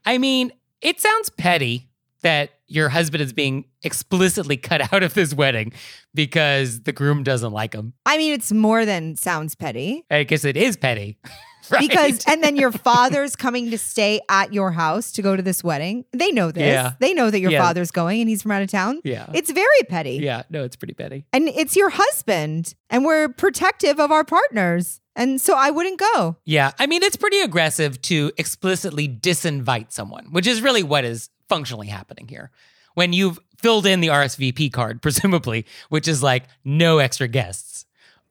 I 0.05 0.19
mean, 0.19 0.53
it 0.81 1.01
sounds 1.01 1.31
petty 1.31 1.89
that 2.23 2.51
your 2.67 2.89
husband 2.89 3.23
is 3.23 3.33
being 3.33 3.65
explicitly 3.83 4.57
cut 4.57 4.93
out 4.93 5.03
of 5.03 5.15
this 5.15 5.33
wedding 5.35 5.73
because 6.15 6.83
the 6.83 6.93
groom 6.93 7.23
doesn't 7.23 7.53
like 7.53 7.75
him. 7.75 7.95
I 8.05 8.19
mean, 8.19 8.33
it's 8.33 8.53
more 8.53 8.85
than 8.85 9.17
sounds 9.17 9.55
petty. 9.55 10.05
I 10.11 10.25
guess 10.25 10.45
it 10.45 10.57
is 10.57 10.77
petty. 10.77 11.19
Right? 11.79 11.89
Because, 11.89 12.25
and 12.27 12.43
then 12.43 12.57
your 12.57 12.73
father's 12.73 13.37
coming 13.37 13.71
to 13.71 13.79
stay 13.79 14.21
at 14.29 14.53
your 14.55 14.71
house 14.73 15.13
to 15.13 15.23
go 15.23 15.37
to 15.37 15.43
this 15.43 15.63
wedding. 15.63 16.05
They 16.13 16.31
know 16.31 16.51
this. 16.51 16.63
Yeah. 16.65 16.93
They 16.99 17.13
know 17.15 17.31
that 17.31 17.41
your 17.41 17.51
Yeah. 17.51 17.63
father's 17.63 17.91
going 17.91 18.21
and 18.21 18.29
he's 18.31 18.43
from 18.43 18.53
out 18.53 18.63
of 18.63 18.71
town. 18.71 19.01
yeah. 19.05 19.27
It's 19.35 19.51
very 19.51 19.83
petty. 19.89 20.17
Yeah, 20.23 20.43
no, 20.51 20.65
it's 20.65 20.77
pretty 20.77 20.95
petty. 20.95 21.25
And 21.33 21.49
it's 21.49 21.77
your 21.77 21.91
husband, 21.91 22.75
and 22.91 23.05
we're 23.05 23.29
protective 23.29 24.01
of 24.01 24.11
our 24.11 24.25
partners. 24.25 25.01
And 25.15 25.41
so 25.41 25.55
I 25.57 25.71
wouldn't 25.71 25.99
go. 25.99 26.37
Yeah, 26.45 26.71
I 26.79 26.87
mean, 26.87 27.03
it's 27.03 27.17
pretty 27.17 27.41
aggressive 27.41 28.01
to 28.03 28.31
explicitly 28.39 29.09
disinvite 29.09 29.93
someone, 29.93 30.27
which 30.31 30.47
is 30.47 30.63
really 30.63 30.83
what 30.83 31.05
is 31.05 31.29
functionally 31.49 31.89
happening 31.89 32.29
here. 32.29 32.51
When 32.95 33.13
you've 33.13 33.39
filled 33.59 33.85
in 33.87 34.01
the 34.01 34.09
RSVP 34.09 34.73
card, 34.73 35.03
presumably, 35.03 35.67
which 35.89 36.07
is 36.09 36.23
like 36.23 36.45
no 36.65 36.99
extra 36.99 37.27
guests, 37.29 37.85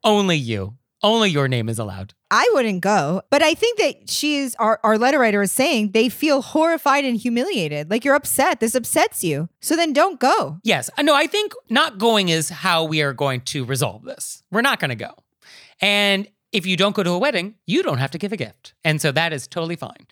only 0.04 0.38
you, 0.38 0.76
only 1.04 1.30
your 1.30 1.48
name 1.48 1.70
is 1.70 1.80
allowed. 1.80 2.14
I 2.32 2.50
wouldn't 2.54 2.82
go. 2.82 3.22
But 3.30 3.42
I 3.42 3.54
think 3.54 3.78
that 3.80 4.10
she's, 4.10 4.56
our, 4.56 4.80
our 4.84 4.98
letter 4.98 5.20
writer 5.20 5.42
is 5.42 5.52
saying 5.52 5.92
they 5.92 6.10
feel 6.10 6.42
horrified 6.42 7.06
and 7.06 7.18
humiliated. 7.18 7.90
Like 7.90 8.04
you're 8.04 8.16
upset. 8.16 8.60
This 8.60 8.76
upsets 8.76 9.24
you. 9.24 9.50
So 9.62 9.76
then 9.76 9.94
don't 9.94 10.20
go. 10.20 10.60
Yes, 10.64 10.90
no, 11.00 11.16
I 11.16 11.28
think 11.28 11.54
not 11.70 11.98
going 11.98 12.30
is 12.30 12.50
how 12.50 12.84
we 12.84 13.02
are 13.02 13.14
going 13.14 13.42
to 13.42 13.66
resolve 13.66 14.04
this. 14.04 14.44
We're 14.52 14.62
not 14.62 14.80
going 14.80 14.90
to 14.90 14.96
go. 14.96 15.14
And 15.82 16.28
if 16.52 16.66
you 16.66 16.76
don't 16.76 16.96
go 16.96 17.04
to 17.04 17.12
a 17.12 17.20
wedding, 17.20 17.56
you 17.66 17.84
don't 17.84 18.00
have 18.00 18.12
to 18.12 18.18
give 18.18 18.34
a 18.34 18.38
gift. 18.38 18.74
And 18.84 19.02
so 19.02 19.12
that 19.12 19.34
is 19.34 19.48
totally 19.48 19.76
fine. 19.76 20.08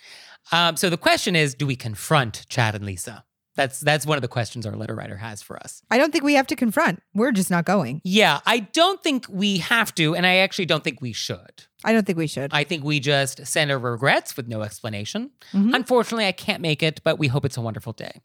Um, 0.52 0.78
so 0.78 0.90
the 0.90 0.98
question 0.98 1.36
is 1.36 1.56
do 1.56 1.66
we 1.66 1.76
confront 1.76 2.46
Chad 2.50 2.76
and 2.76 2.86
Lisa? 2.86 3.24
That's 3.56 3.80
that's 3.80 4.06
one 4.06 4.18
of 4.18 4.22
the 4.22 4.28
questions 4.28 4.66
our 4.66 4.76
letter 4.76 4.94
writer 4.96 5.16
has 5.18 5.42
for 5.42 5.58
us. 5.58 5.82
I 5.90 5.98
don't 5.98 6.12
think 6.12 6.24
we 6.24 6.34
have 6.34 6.48
to 6.48 6.56
confront. 6.56 7.02
We're 7.14 7.32
just 7.32 7.50
not 7.50 7.64
going. 7.66 8.02
Yeah, 8.04 8.40
I 8.46 8.60
don't 8.60 9.02
think 9.02 9.26
we 9.30 9.58
have 9.60 9.96
to, 9.96 10.14
and 10.16 10.26
I 10.26 10.38
actually 10.38 10.66
don't 10.66 10.84
think 10.84 11.00
we 11.02 11.14
should. 11.14 11.64
I 11.84 11.94
don't 11.94 12.06
think 12.06 12.18
we 12.18 12.28
should. 12.28 12.52
I 12.54 12.64
think 12.66 12.84
we 12.84 13.00
just 13.00 13.46
send 13.48 13.72
our 13.72 13.80
regrets 13.80 14.36
with 14.36 14.48
no 14.48 14.62
explanation. 14.62 15.32
Mhm. 15.54 15.74
Unfortunately, 15.74 16.26
I 16.28 16.32
can't 16.34 16.62
make 16.62 16.84
it, 16.84 17.00
but 17.04 17.18
we 17.18 17.28
hope 17.28 17.46
it's 17.46 17.58
a 17.58 17.62
wonderful 17.62 17.94
day. 17.94 18.22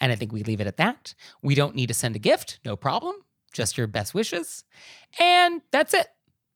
And 0.00 0.12
I 0.12 0.14
think 0.14 0.32
we 0.32 0.42
leave 0.44 0.60
it 0.60 0.66
at 0.66 0.76
that. 0.78 1.14
We 1.42 1.54
don't 1.54 1.74
need 1.74 1.88
to 1.88 1.94
send 1.94 2.14
a 2.16 2.18
gift, 2.20 2.58
no 2.64 2.76
problem. 2.76 3.16
Just 3.52 3.76
your 3.76 3.86
best 3.88 4.14
wishes. 4.14 4.64
And 5.18 5.60
that's 5.72 5.92
it. 5.94 6.06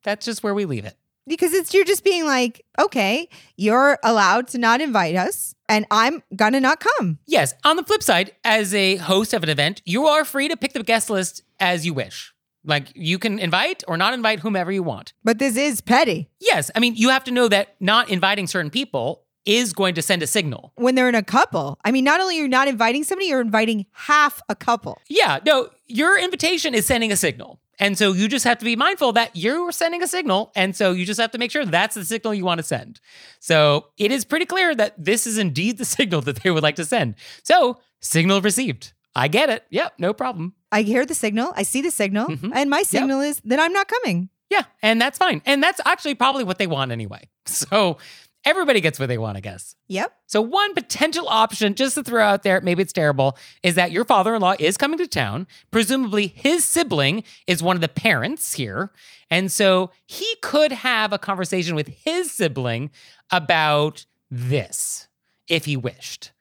That's 0.04 0.24
just 0.24 0.42
where 0.42 0.54
we 0.54 0.64
leave 0.66 0.84
it. 0.84 0.96
because 1.26 1.54
it's 1.54 1.72
you're 1.72 1.84
just 1.86 2.04
being 2.04 2.26
like, 2.26 2.64
okay, 2.78 3.28
you're 3.56 3.98
allowed 4.04 4.46
to 4.48 4.58
not 4.58 4.82
invite 4.82 5.14
us, 5.16 5.53
and 5.68 5.86
I'm 5.90 6.22
gonna 6.34 6.60
not 6.60 6.80
come. 6.80 7.18
Yes, 7.26 7.54
on 7.64 7.76
the 7.76 7.84
flip 7.84 8.02
side, 8.02 8.32
as 8.44 8.74
a 8.74 8.96
host 8.96 9.32
of 9.32 9.42
an 9.42 9.48
event, 9.48 9.82
you 9.84 10.06
are 10.06 10.24
free 10.24 10.48
to 10.48 10.56
pick 10.56 10.72
the 10.72 10.82
guest 10.82 11.10
list 11.10 11.42
as 11.60 11.86
you 11.86 11.94
wish. 11.94 12.32
Like 12.64 12.88
you 12.94 13.18
can 13.18 13.38
invite 13.38 13.84
or 13.86 13.96
not 13.96 14.14
invite 14.14 14.40
whomever 14.40 14.72
you 14.72 14.82
want. 14.82 15.12
But 15.22 15.38
this 15.38 15.56
is 15.56 15.80
petty. 15.80 16.30
Yes, 16.40 16.70
I 16.74 16.80
mean, 16.80 16.96
you 16.96 17.10
have 17.10 17.24
to 17.24 17.30
know 17.30 17.48
that 17.48 17.76
not 17.80 18.08
inviting 18.08 18.46
certain 18.46 18.70
people 18.70 19.24
is 19.44 19.72
going 19.72 19.94
to 19.94 20.02
send 20.02 20.22
a 20.22 20.26
signal. 20.26 20.72
When 20.76 20.94
they're 20.94 21.08
in 21.08 21.14
a 21.14 21.22
couple, 21.22 21.78
I 21.84 21.92
mean, 21.92 22.04
not 22.04 22.20
only 22.20 22.38
you're 22.38 22.48
not 22.48 22.68
inviting 22.68 23.04
somebody, 23.04 23.26
you're 23.26 23.40
inviting 23.40 23.86
half 23.92 24.40
a 24.48 24.54
couple. 24.54 24.98
Yeah, 25.08 25.40
no, 25.44 25.68
your 25.86 26.18
invitation 26.18 26.74
is 26.74 26.86
sending 26.86 27.12
a 27.12 27.16
signal. 27.16 27.60
And 27.78 27.96
so 27.98 28.12
you 28.12 28.28
just 28.28 28.44
have 28.44 28.58
to 28.58 28.64
be 28.64 28.76
mindful 28.76 29.12
that 29.12 29.34
you're 29.34 29.72
sending 29.72 30.02
a 30.02 30.06
signal. 30.06 30.52
And 30.54 30.74
so 30.76 30.92
you 30.92 31.04
just 31.04 31.20
have 31.20 31.30
to 31.32 31.38
make 31.38 31.50
sure 31.50 31.64
that's 31.64 31.94
the 31.94 32.04
signal 32.04 32.34
you 32.34 32.44
want 32.44 32.58
to 32.58 32.62
send. 32.62 33.00
So 33.40 33.88
it 33.98 34.10
is 34.12 34.24
pretty 34.24 34.46
clear 34.46 34.74
that 34.74 34.94
this 35.02 35.26
is 35.26 35.38
indeed 35.38 35.78
the 35.78 35.84
signal 35.98 36.20
that 36.22 36.42
they 36.42 36.50
would 36.50 36.62
like 36.62 36.76
to 36.76 36.84
send. 36.84 37.14
So, 37.42 37.78
signal 38.00 38.40
received. 38.40 38.92
I 39.16 39.28
get 39.28 39.48
it. 39.48 39.64
Yep, 39.70 39.94
no 39.98 40.12
problem. 40.12 40.54
I 40.72 40.82
hear 40.82 41.06
the 41.06 41.14
signal, 41.14 41.52
I 41.56 41.62
see 41.62 41.80
the 41.82 41.90
signal, 41.90 42.26
Mhm. 42.28 42.50
and 42.54 42.68
my 42.68 42.82
signal 42.82 43.20
is 43.20 43.40
that 43.44 43.60
I'm 43.60 43.72
not 43.72 43.86
coming. 43.88 44.28
Yeah, 44.50 44.64
and 44.82 45.00
that's 45.00 45.18
fine. 45.18 45.40
And 45.46 45.62
that's 45.62 45.80
actually 45.86 46.14
probably 46.16 46.44
what 46.44 46.58
they 46.58 46.66
want 46.66 46.90
anyway. 46.92 47.28
So 47.46 47.98
everybody 48.44 48.80
gets 48.80 48.98
what 48.98 49.06
they 49.06 49.18
want, 49.18 49.36
I 49.36 49.40
guess. 49.40 49.74
Yep. 49.88 50.12
So, 50.26 50.40
one 50.40 50.74
potential 50.74 51.28
option, 51.28 51.74
just 51.74 51.94
to 51.96 52.02
throw 52.02 52.22
out 52.22 52.42
there, 52.42 52.60
maybe 52.60 52.82
it's 52.82 52.92
terrible, 52.92 53.36
is 53.62 53.74
that 53.74 53.92
your 53.92 54.04
father 54.04 54.34
in 54.34 54.42
law 54.42 54.54
is 54.58 54.76
coming 54.76 54.98
to 54.98 55.06
town. 55.06 55.46
Presumably, 55.70 56.28
his 56.28 56.64
sibling 56.64 57.24
is 57.46 57.62
one 57.62 57.76
of 57.76 57.80
the 57.80 57.88
parents 57.88 58.54
here. 58.54 58.92
And 59.30 59.50
so 59.50 59.90
he 60.06 60.26
could 60.42 60.72
have 60.72 61.12
a 61.12 61.18
conversation 61.18 61.74
with 61.74 61.88
his 61.88 62.30
sibling 62.30 62.90
about 63.30 64.06
this 64.30 65.08
if 65.48 65.64
he 65.64 65.76
wished. 65.76 66.32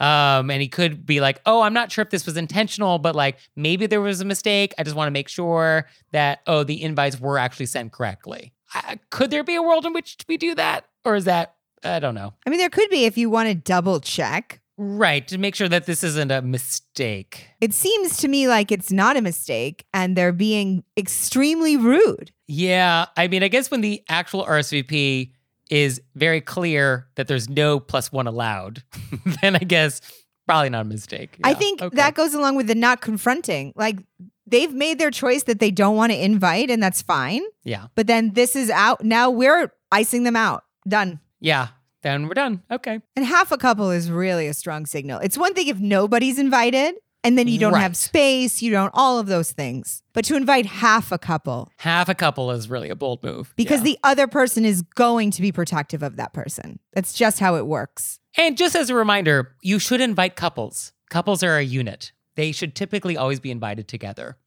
Um, 0.00 0.50
and 0.50 0.62
he 0.62 0.68
could 0.68 1.04
be 1.04 1.20
like, 1.20 1.42
oh, 1.44 1.60
I'm 1.60 1.74
not 1.74 1.92
sure 1.92 2.02
if 2.02 2.10
this 2.10 2.24
was 2.24 2.38
intentional, 2.38 2.98
but 2.98 3.14
like 3.14 3.38
maybe 3.54 3.86
there 3.86 4.00
was 4.00 4.22
a 4.22 4.24
mistake. 4.24 4.72
I 4.78 4.82
just 4.82 4.96
want 4.96 5.08
to 5.08 5.12
make 5.12 5.28
sure 5.28 5.86
that, 6.12 6.40
oh, 6.46 6.64
the 6.64 6.82
invites 6.82 7.20
were 7.20 7.36
actually 7.36 7.66
sent 7.66 7.92
correctly. 7.92 8.54
I, 8.72 8.98
could 9.10 9.30
there 9.30 9.44
be 9.44 9.56
a 9.56 9.62
world 9.62 9.84
in 9.84 9.92
which 9.92 10.16
we 10.26 10.38
do 10.38 10.54
that? 10.54 10.86
Or 11.04 11.14
is 11.14 11.24
that, 11.24 11.56
I 11.84 11.98
don't 11.98 12.14
know. 12.14 12.34
I 12.46 12.50
mean, 12.50 12.58
there 12.58 12.70
could 12.70 12.90
be 12.90 13.04
if 13.04 13.16
you 13.16 13.30
want 13.30 13.48
to 13.48 13.54
double 13.54 14.00
check. 14.00 14.60
Right, 14.82 15.28
to 15.28 15.36
make 15.36 15.54
sure 15.54 15.68
that 15.68 15.84
this 15.84 16.02
isn't 16.02 16.30
a 16.30 16.40
mistake. 16.40 17.48
It 17.60 17.74
seems 17.74 18.16
to 18.18 18.28
me 18.28 18.48
like 18.48 18.72
it's 18.72 18.90
not 18.90 19.18
a 19.18 19.20
mistake 19.20 19.84
and 19.92 20.16
they're 20.16 20.32
being 20.32 20.84
extremely 20.96 21.76
rude. 21.76 22.32
Yeah, 22.48 23.06
I 23.16 23.28
mean, 23.28 23.42
I 23.42 23.48
guess 23.48 23.70
when 23.70 23.82
the 23.82 24.02
actual 24.08 24.44
RSVP 24.46 25.32
is 25.70 26.00
very 26.14 26.40
clear 26.40 27.08
that 27.16 27.28
there's 27.28 27.48
no 27.48 27.78
plus 27.78 28.10
one 28.10 28.26
allowed, 28.26 28.82
then 29.42 29.54
I 29.54 29.60
guess 29.60 30.00
probably 30.46 30.70
not 30.70 30.80
a 30.80 30.88
mistake. 30.88 31.38
I 31.44 31.54
think 31.54 31.82
okay. 31.82 31.96
that 31.96 32.14
goes 32.14 32.34
along 32.34 32.56
with 32.56 32.66
the 32.66 32.74
not 32.74 33.00
confronting. 33.00 33.72
Like 33.76 33.98
they've 34.46 34.72
made 34.72 34.98
their 34.98 35.10
choice 35.10 35.44
that 35.44 35.60
they 35.60 35.70
don't 35.70 35.94
want 35.94 36.12
to 36.12 36.24
invite, 36.24 36.70
and 36.70 36.82
that's 36.82 37.02
fine. 37.02 37.42
Yeah, 37.62 37.86
But 37.94 38.06
then 38.06 38.32
this 38.32 38.56
is 38.56 38.70
out. 38.70 39.04
Now 39.04 39.30
we're 39.30 39.72
icing 39.92 40.24
them 40.24 40.36
out. 40.36 40.64
Done. 40.88 41.20
yeah, 41.40 41.68
then 42.02 42.26
we're 42.26 42.34
done. 42.34 42.62
Okay. 42.70 43.00
And 43.16 43.24
half 43.24 43.52
a 43.52 43.58
couple 43.58 43.90
is 43.90 44.10
really 44.10 44.46
a 44.46 44.54
strong 44.54 44.86
signal. 44.86 45.20
It's 45.20 45.36
one 45.38 45.54
thing 45.54 45.68
if 45.68 45.78
nobody's 45.78 46.38
invited 46.38 46.94
and 47.22 47.36
then 47.36 47.46
you 47.48 47.58
don't 47.58 47.74
Right. 47.74 47.82
have 47.82 47.96
space, 47.96 48.62
you 48.62 48.70
don't, 48.70 48.90
all 48.94 49.18
of 49.18 49.26
those 49.26 49.52
things. 49.52 50.02
But 50.14 50.24
to 50.24 50.36
invite 50.36 50.64
half 50.64 51.12
a 51.12 51.18
couple 51.18 51.70
Half 51.78 52.08
a 52.08 52.14
couple 52.14 52.50
is 52.50 52.70
really 52.70 52.88
a 52.88 52.96
bold 52.96 53.22
move. 53.22 53.52
because 53.56 53.80
Yeah. 53.80 53.84
the 53.84 53.98
other 54.04 54.26
person 54.26 54.64
is 54.64 54.80
going 54.94 55.30
to 55.32 55.42
be 55.42 55.52
protective 55.52 56.02
of 56.02 56.16
that 56.16 56.32
person. 56.32 56.78
That's 56.94 57.12
just 57.12 57.38
how 57.40 57.56
it 57.56 57.66
works. 57.66 58.18
And 58.38 58.56
just 58.56 58.74
as 58.74 58.88
a 58.88 58.94
reminder, 58.94 59.54
you 59.62 59.78
should 59.78 60.00
invite 60.00 60.34
couples. 60.36 60.92
Couples 61.10 61.42
are 61.42 61.58
a 61.58 61.62
unit. 61.62 62.12
They 62.36 62.52
should 62.52 62.74
typically 62.74 63.16
always 63.18 63.40
be 63.40 63.50
invited 63.50 63.86
together. 63.88 64.38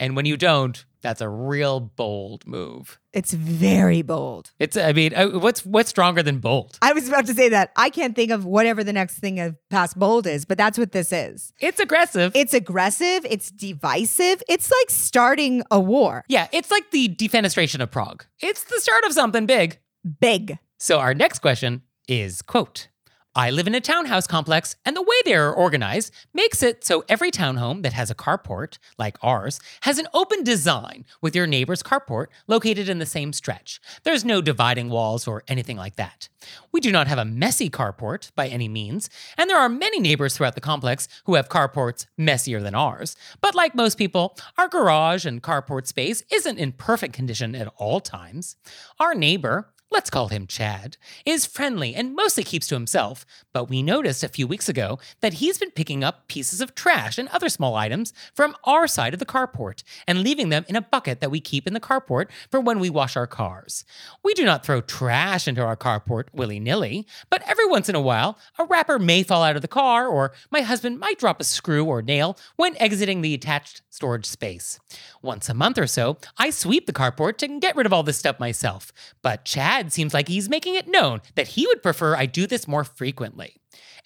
And 0.00 0.16
when 0.16 0.24
you 0.24 0.38
don't, 0.38 0.82
that's 1.02 1.20
a 1.20 1.28
real 1.28 1.78
bold 1.78 2.46
move. 2.46 2.98
It's 3.12 3.34
very 3.34 4.00
bold. 4.00 4.50
It's 4.58 4.76
I 4.76 4.94
mean, 4.94 5.14
uh, 5.14 5.38
what's 5.38 5.64
what's 5.64 5.90
stronger 5.90 6.22
than 6.22 6.38
bold? 6.38 6.78
I 6.80 6.94
was 6.94 7.06
about 7.06 7.26
to 7.26 7.34
say 7.34 7.50
that. 7.50 7.70
I 7.76 7.90
can't 7.90 8.16
think 8.16 8.30
of 8.30 8.46
whatever 8.46 8.82
the 8.82 8.94
next 8.94 9.18
thing 9.18 9.38
of 9.40 9.56
past 9.68 9.98
bold 9.98 10.26
is, 10.26 10.46
but 10.46 10.56
that's 10.56 10.78
what 10.78 10.92
this 10.92 11.12
is. 11.12 11.52
It's 11.60 11.80
aggressive. 11.80 12.32
It's 12.34 12.54
aggressive, 12.54 13.26
it's 13.28 13.50
divisive, 13.50 14.42
it's 14.48 14.70
like 14.70 14.90
starting 14.90 15.62
a 15.70 15.78
war. 15.78 16.24
yeah, 16.28 16.48
it's 16.50 16.70
like 16.70 16.90
the 16.90 17.08
defenestration 17.08 17.80
of 17.80 17.90
Prague. 17.90 18.24
It's 18.40 18.64
the 18.64 18.80
start 18.80 19.04
of 19.04 19.12
something 19.12 19.44
big. 19.44 19.78
Big. 20.20 20.58
So 20.78 20.98
our 20.98 21.12
next 21.12 21.40
question 21.40 21.82
is 22.08 22.40
quote 22.40 22.88
I 23.36 23.50
live 23.50 23.68
in 23.68 23.76
a 23.76 23.80
townhouse 23.80 24.26
complex, 24.26 24.74
and 24.84 24.96
the 24.96 25.02
way 25.02 25.14
they 25.24 25.34
are 25.34 25.54
organized 25.54 26.12
makes 26.34 26.64
it 26.64 26.82
so 26.82 27.04
every 27.08 27.30
townhome 27.30 27.82
that 27.82 27.92
has 27.92 28.10
a 28.10 28.14
carport, 28.14 28.78
like 28.98 29.18
ours, 29.22 29.60
has 29.82 30.00
an 30.00 30.08
open 30.12 30.42
design 30.42 31.04
with 31.22 31.36
your 31.36 31.46
neighbor's 31.46 31.80
carport 31.80 32.26
located 32.48 32.88
in 32.88 32.98
the 32.98 33.06
same 33.06 33.32
stretch. 33.32 33.80
There's 34.02 34.24
no 34.24 34.42
dividing 34.42 34.90
walls 34.90 35.28
or 35.28 35.44
anything 35.46 35.76
like 35.76 35.94
that. 35.94 36.28
We 36.72 36.80
do 36.80 36.90
not 36.90 37.06
have 37.06 37.18
a 37.18 37.24
messy 37.24 37.70
carport 37.70 38.34
by 38.34 38.48
any 38.48 38.66
means, 38.66 39.08
and 39.38 39.48
there 39.48 39.60
are 39.60 39.68
many 39.68 40.00
neighbors 40.00 40.36
throughout 40.36 40.56
the 40.56 40.60
complex 40.60 41.06
who 41.26 41.36
have 41.36 41.48
carports 41.48 42.06
messier 42.18 42.60
than 42.60 42.74
ours. 42.74 43.14
But 43.40 43.54
like 43.54 43.76
most 43.76 43.96
people, 43.96 44.36
our 44.58 44.66
garage 44.66 45.24
and 45.24 45.40
carport 45.40 45.86
space 45.86 46.24
isn't 46.32 46.58
in 46.58 46.72
perfect 46.72 47.14
condition 47.14 47.54
at 47.54 47.72
all 47.76 48.00
times. 48.00 48.56
Our 48.98 49.14
neighbor, 49.14 49.72
let's 49.90 50.10
call 50.10 50.28
him 50.28 50.46
Chad, 50.46 50.96
is 51.26 51.46
friendly 51.46 51.94
and 51.94 52.14
mostly 52.14 52.44
keeps 52.44 52.66
to 52.68 52.74
himself, 52.74 53.26
but 53.52 53.68
we 53.68 53.82
noticed 53.82 54.22
a 54.22 54.28
few 54.28 54.46
weeks 54.46 54.68
ago 54.68 54.98
that 55.20 55.34
he's 55.34 55.58
been 55.58 55.70
picking 55.70 56.04
up 56.04 56.28
pieces 56.28 56.60
of 56.60 56.74
trash 56.74 57.18
and 57.18 57.28
other 57.28 57.48
small 57.48 57.74
items 57.74 58.12
from 58.34 58.54
our 58.64 58.86
side 58.86 59.12
of 59.12 59.18
the 59.18 59.26
carport 59.26 59.82
and 60.06 60.22
leaving 60.22 60.48
them 60.48 60.64
in 60.68 60.76
a 60.76 60.82
bucket 60.82 61.20
that 61.20 61.30
we 61.30 61.40
keep 61.40 61.66
in 61.66 61.74
the 61.74 61.80
carport 61.80 62.26
for 62.50 62.60
when 62.60 62.78
we 62.78 62.88
wash 62.88 63.16
our 63.16 63.26
cars. 63.26 63.84
We 64.22 64.34
do 64.34 64.44
not 64.44 64.64
throw 64.64 64.80
trash 64.80 65.48
into 65.48 65.62
our 65.62 65.76
carport 65.76 66.26
willy 66.32 66.60
nilly, 66.60 67.06
but 67.28 67.42
every 67.46 67.66
once 67.66 67.88
in 67.88 67.94
a 67.94 68.00
while, 68.00 68.38
a 68.58 68.64
wrapper 68.64 68.98
may 68.98 69.22
fall 69.22 69.42
out 69.42 69.56
of 69.56 69.62
the 69.62 69.68
car, 69.68 70.06
or 70.06 70.32
my 70.50 70.60
husband 70.60 71.00
might 71.00 71.18
drop 71.18 71.40
a 71.40 71.44
screw 71.44 71.84
or 71.84 72.02
nail 72.02 72.36
when 72.56 72.76
exiting 72.76 73.22
the 73.22 73.34
attached 73.34 73.82
storage 73.90 74.26
space. 74.26 74.78
Once 75.22 75.48
a 75.48 75.54
month 75.54 75.78
or 75.78 75.86
so, 75.86 76.16
I 76.38 76.50
sweep 76.50 76.86
the 76.86 76.92
carport 76.92 77.42
and 77.42 77.60
get 77.60 77.76
rid 77.76 77.86
of 77.86 77.92
all 77.92 78.02
this 78.02 78.18
stuff 78.18 78.38
myself, 78.38 78.92
but 79.22 79.44
Chad 79.44 79.79
seems 79.88 80.12
like 80.12 80.28
he's 80.28 80.48
making 80.48 80.74
it 80.74 80.88
known 80.88 81.22
that 81.34 81.48
he 81.48 81.66
would 81.66 81.82
prefer 81.82 82.14
I 82.14 82.26
do 82.26 82.46
this 82.46 82.68
more 82.68 82.84
frequently. 82.84 83.56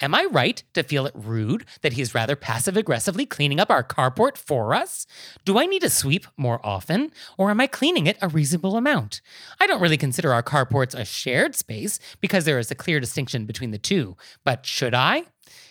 Am 0.01 0.15
I 0.15 0.27
right 0.31 0.63
to 0.75 0.83
feel 0.83 1.07
it 1.07 1.15
rude 1.15 1.65
that 1.83 1.95
he's 1.95 2.15
rather 2.15 2.37
passive 2.37 2.77
aggressively 2.77 3.27
cleaning 3.27 3.61
up 3.61 3.71
our 3.71 3.85
carport 3.85 4.37
for 4.37 4.75
us? 4.75 5.07
Do 5.45 5.59
I 5.59 5.67
need 5.67 5.83
to 5.83 5.91
sweep 5.91 6.27
more 6.37 6.61
often, 6.65 7.13
or 7.39 7.51
am 7.51 7.61
I 7.61 7.67
cleaning 7.67 8.07
it 8.07 8.19
a 8.21 8.29
reasonable 8.29 8.77
amount? 8.77 9.21
I 9.61 9.67
don't 9.67 9.81
really 9.81 9.97
consider 9.97 10.33
our 10.33 10.43
carports 10.43 10.99
a 10.99 11.05
shared 11.05 11.55
space 11.55 11.99
because 12.21 12.45
there 12.45 12.59
is 12.59 12.71
a 12.71 12.77
clear 12.77 13.01
distinction 13.01 13.47
between 13.47 13.71
the 13.71 13.79
two, 13.79 14.17
but 14.45 14.67
should 14.67 14.95
I? 14.95 15.25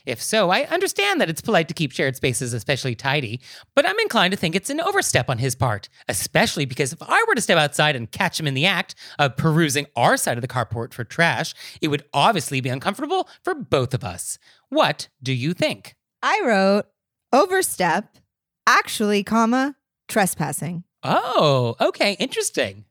If 0.06 0.22
so, 0.22 0.50
I 0.50 0.64
understand 0.66 1.22
that 1.22 1.30
it's 1.30 1.40
polite 1.40 1.70
to 1.70 1.74
keep 1.74 1.94
shared 1.94 2.18
spaces 2.18 2.54
especially 2.54 2.94
tidy, 2.94 3.40
but 3.74 3.88
I'm 3.88 4.00
inclined 4.00 4.32
to 4.32 4.38
think 4.38 4.54
it's 4.54 4.70
an 4.70 4.82
overstep 4.82 5.30
on 5.30 5.38
his 5.38 5.56
part, 5.56 5.88
especially 6.10 6.66
because 6.66 6.92
if 6.92 7.02
I 7.02 7.24
were 7.28 7.36
to 7.36 7.42
step 7.42 7.58
outside 7.58 7.96
and 7.96 8.12
catch 8.12 8.38
him 8.38 8.48
in 8.48 8.54
the 8.54 8.66
act 8.66 8.96
of 9.18 9.38
perusing 9.38 9.88
our 9.96 10.18
side 10.18 10.38
of 10.38 10.42
the 10.42 10.48
carport 10.48 10.94
for 10.94 11.06
trash, 11.06 11.54
it 11.82 11.88
would 11.88 12.04
obviously 12.14 12.60
be 12.60 12.70
uncomfortable 12.70 13.30
for 13.44 13.56
both 13.56 13.94
of 13.94 14.04
us. 14.04 14.38
What 14.68 15.08
do 15.22 15.32
you 15.32 15.54
think? 15.54 15.96
I 16.22 16.42
wrote 16.44 16.86
overstep, 17.32 18.18
actually, 18.68 19.24
comma, 19.24 19.76
trespassing. 20.10 20.84
Oh, 21.04 21.76
okay, 21.80 22.18
interesting. 22.20 22.86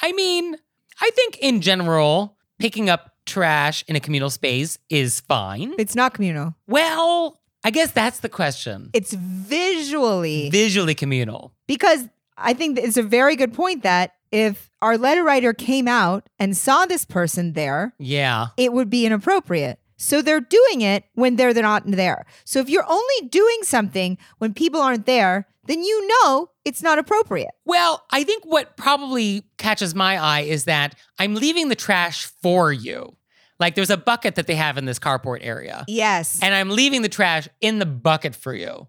I 0.00 0.12
mean, 0.12 0.56
I 1.00 1.10
think 1.10 1.38
in 1.38 1.60
general, 1.60 2.38
picking 2.58 2.88
up 2.88 3.15
trash 3.26 3.84
in 3.88 3.96
a 3.96 4.00
communal 4.00 4.30
space 4.30 4.78
is 4.88 5.20
fine. 5.20 5.74
It's 5.78 5.94
not 5.94 6.14
communal. 6.14 6.54
Well, 6.66 7.40
I 7.64 7.70
guess 7.70 7.90
that's 7.90 8.20
the 8.20 8.28
question. 8.28 8.90
It's 8.92 9.12
visually 9.12 10.50
Visually 10.50 10.94
communal. 10.94 11.52
because 11.66 12.08
I 12.36 12.54
think 12.54 12.78
it's 12.78 12.96
a 12.96 13.02
very 13.02 13.34
good 13.36 13.52
point 13.52 13.82
that 13.82 14.12
if 14.30 14.70
our 14.82 14.98
letter 14.98 15.24
writer 15.24 15.52
came 15.52 15.88
out 15.88 16.28
and 16.38 16.56
saw 16.56 16.84
this 16.86 17.04
person 17.04 17.54
there, 17.54 17.94
Yeah. 17.98 18.48
it 18.56 18.72
would 18.72 18.90
be 18.90 19.06
inappropriate. 19.06 19.78
So 19.96 20.20
they're 20.20 20.40
doing 20.42 20.82
it 20.82 21.04
when 21.14 21.36
they're, 21.36 21.54
they're 21.54 21.62
not 21.62 21.84
there. 21.86 22.26
So 22.44 22.60
if 22.60 22.68
you're 22.68 22.84
only 22.86 23.28
doing 23.30 23.58
something 23.62 24.18
when 24.38 24.52
people 24.52 24.80
aren't 24.82 25.06
there, 25.06 25.46
then 25.66 25.82
you 25.82 26.08
know 26.08 26.50
it's 26.64 26.82
not 26.82 26.98
appropriate. 26.98 27.52
Well, 27.64 28.04
I 28.10 28.24
think 28.24 28.44
what 28.44 28.76
probably 28.76 29.44
catches 29.58 29.94
my 29.94 30.18
eye 30.18 30.40
is 30.42 30.64
that 30.64 30.94
I'm 31.18 31.34
leaving 31.34 31.68
the 31.68 31.74
trash 31.74 32.26
for 32.42 32.72
you. 32.72 33.16
Like 33.58 33.74
there's 33.74 33.90
a 33.90 33.96
bucket 33.96 34.34
that 34.34 34.46
they 34.46 34.54
have 34.54 34.76
in 34.78 34.84
this 34.84 34.98
carport 34.98 35.38
area. 35.40 35.84
Yes. 35.88 36.40
and 36.42 36.54
I'm 36.54 36.70
leaving 36.70 37.02
the 37.02 37.08
trash 37.08 37.48
in 37.60 37.78
the 37.78 37.86
bucket 37.86 38.34
for 38.34 38.54
you. 38.54 38.88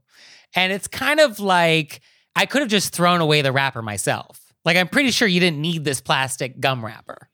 And 0.56 0.74
it's 0.74 0.88
kind 0.88 1.20
of 1.20 1.40
like 1.40 2.02
I 2.36 2.46
could 2.46 2.62
have 2.62 2.70
just 2.70 2.94
thrown 2.94 3.22
away 3.22 3.42
the 3.42 3.52
wrapper 3.52 3.82
myself. 3.82 4.54
Like 4.66 4.78
I'm 4.78 4.88
pretty 4.88 5.12
sure 5.12 5.28
you 5.28 5.40
didn't 5.40 5.62
need 5.62 5.86
this 5.86 6.02
plastic 6.02 6.60
gum 6.60 6.84
wrapper, 6.84 7.30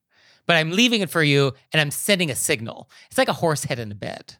but 0.46 0.56
I'm 0.56 0.72
leaving 0.72 1.02
it 1.02 1.10
for 1.10 1.24
you 1.24 1.54
and 1.72 1.82
I'm 1.82 1.92
sending 1.92 2.30
a 2.30 2.36
signal. 2.36 2.90
It's 3.10 3.18
like 3.18 3.30
a 3.30 3.34
horse 3.34 3.64
head 3.64 3.80
in 3.80 3.92
a 3.92 3.96
bed. 3.96 4.36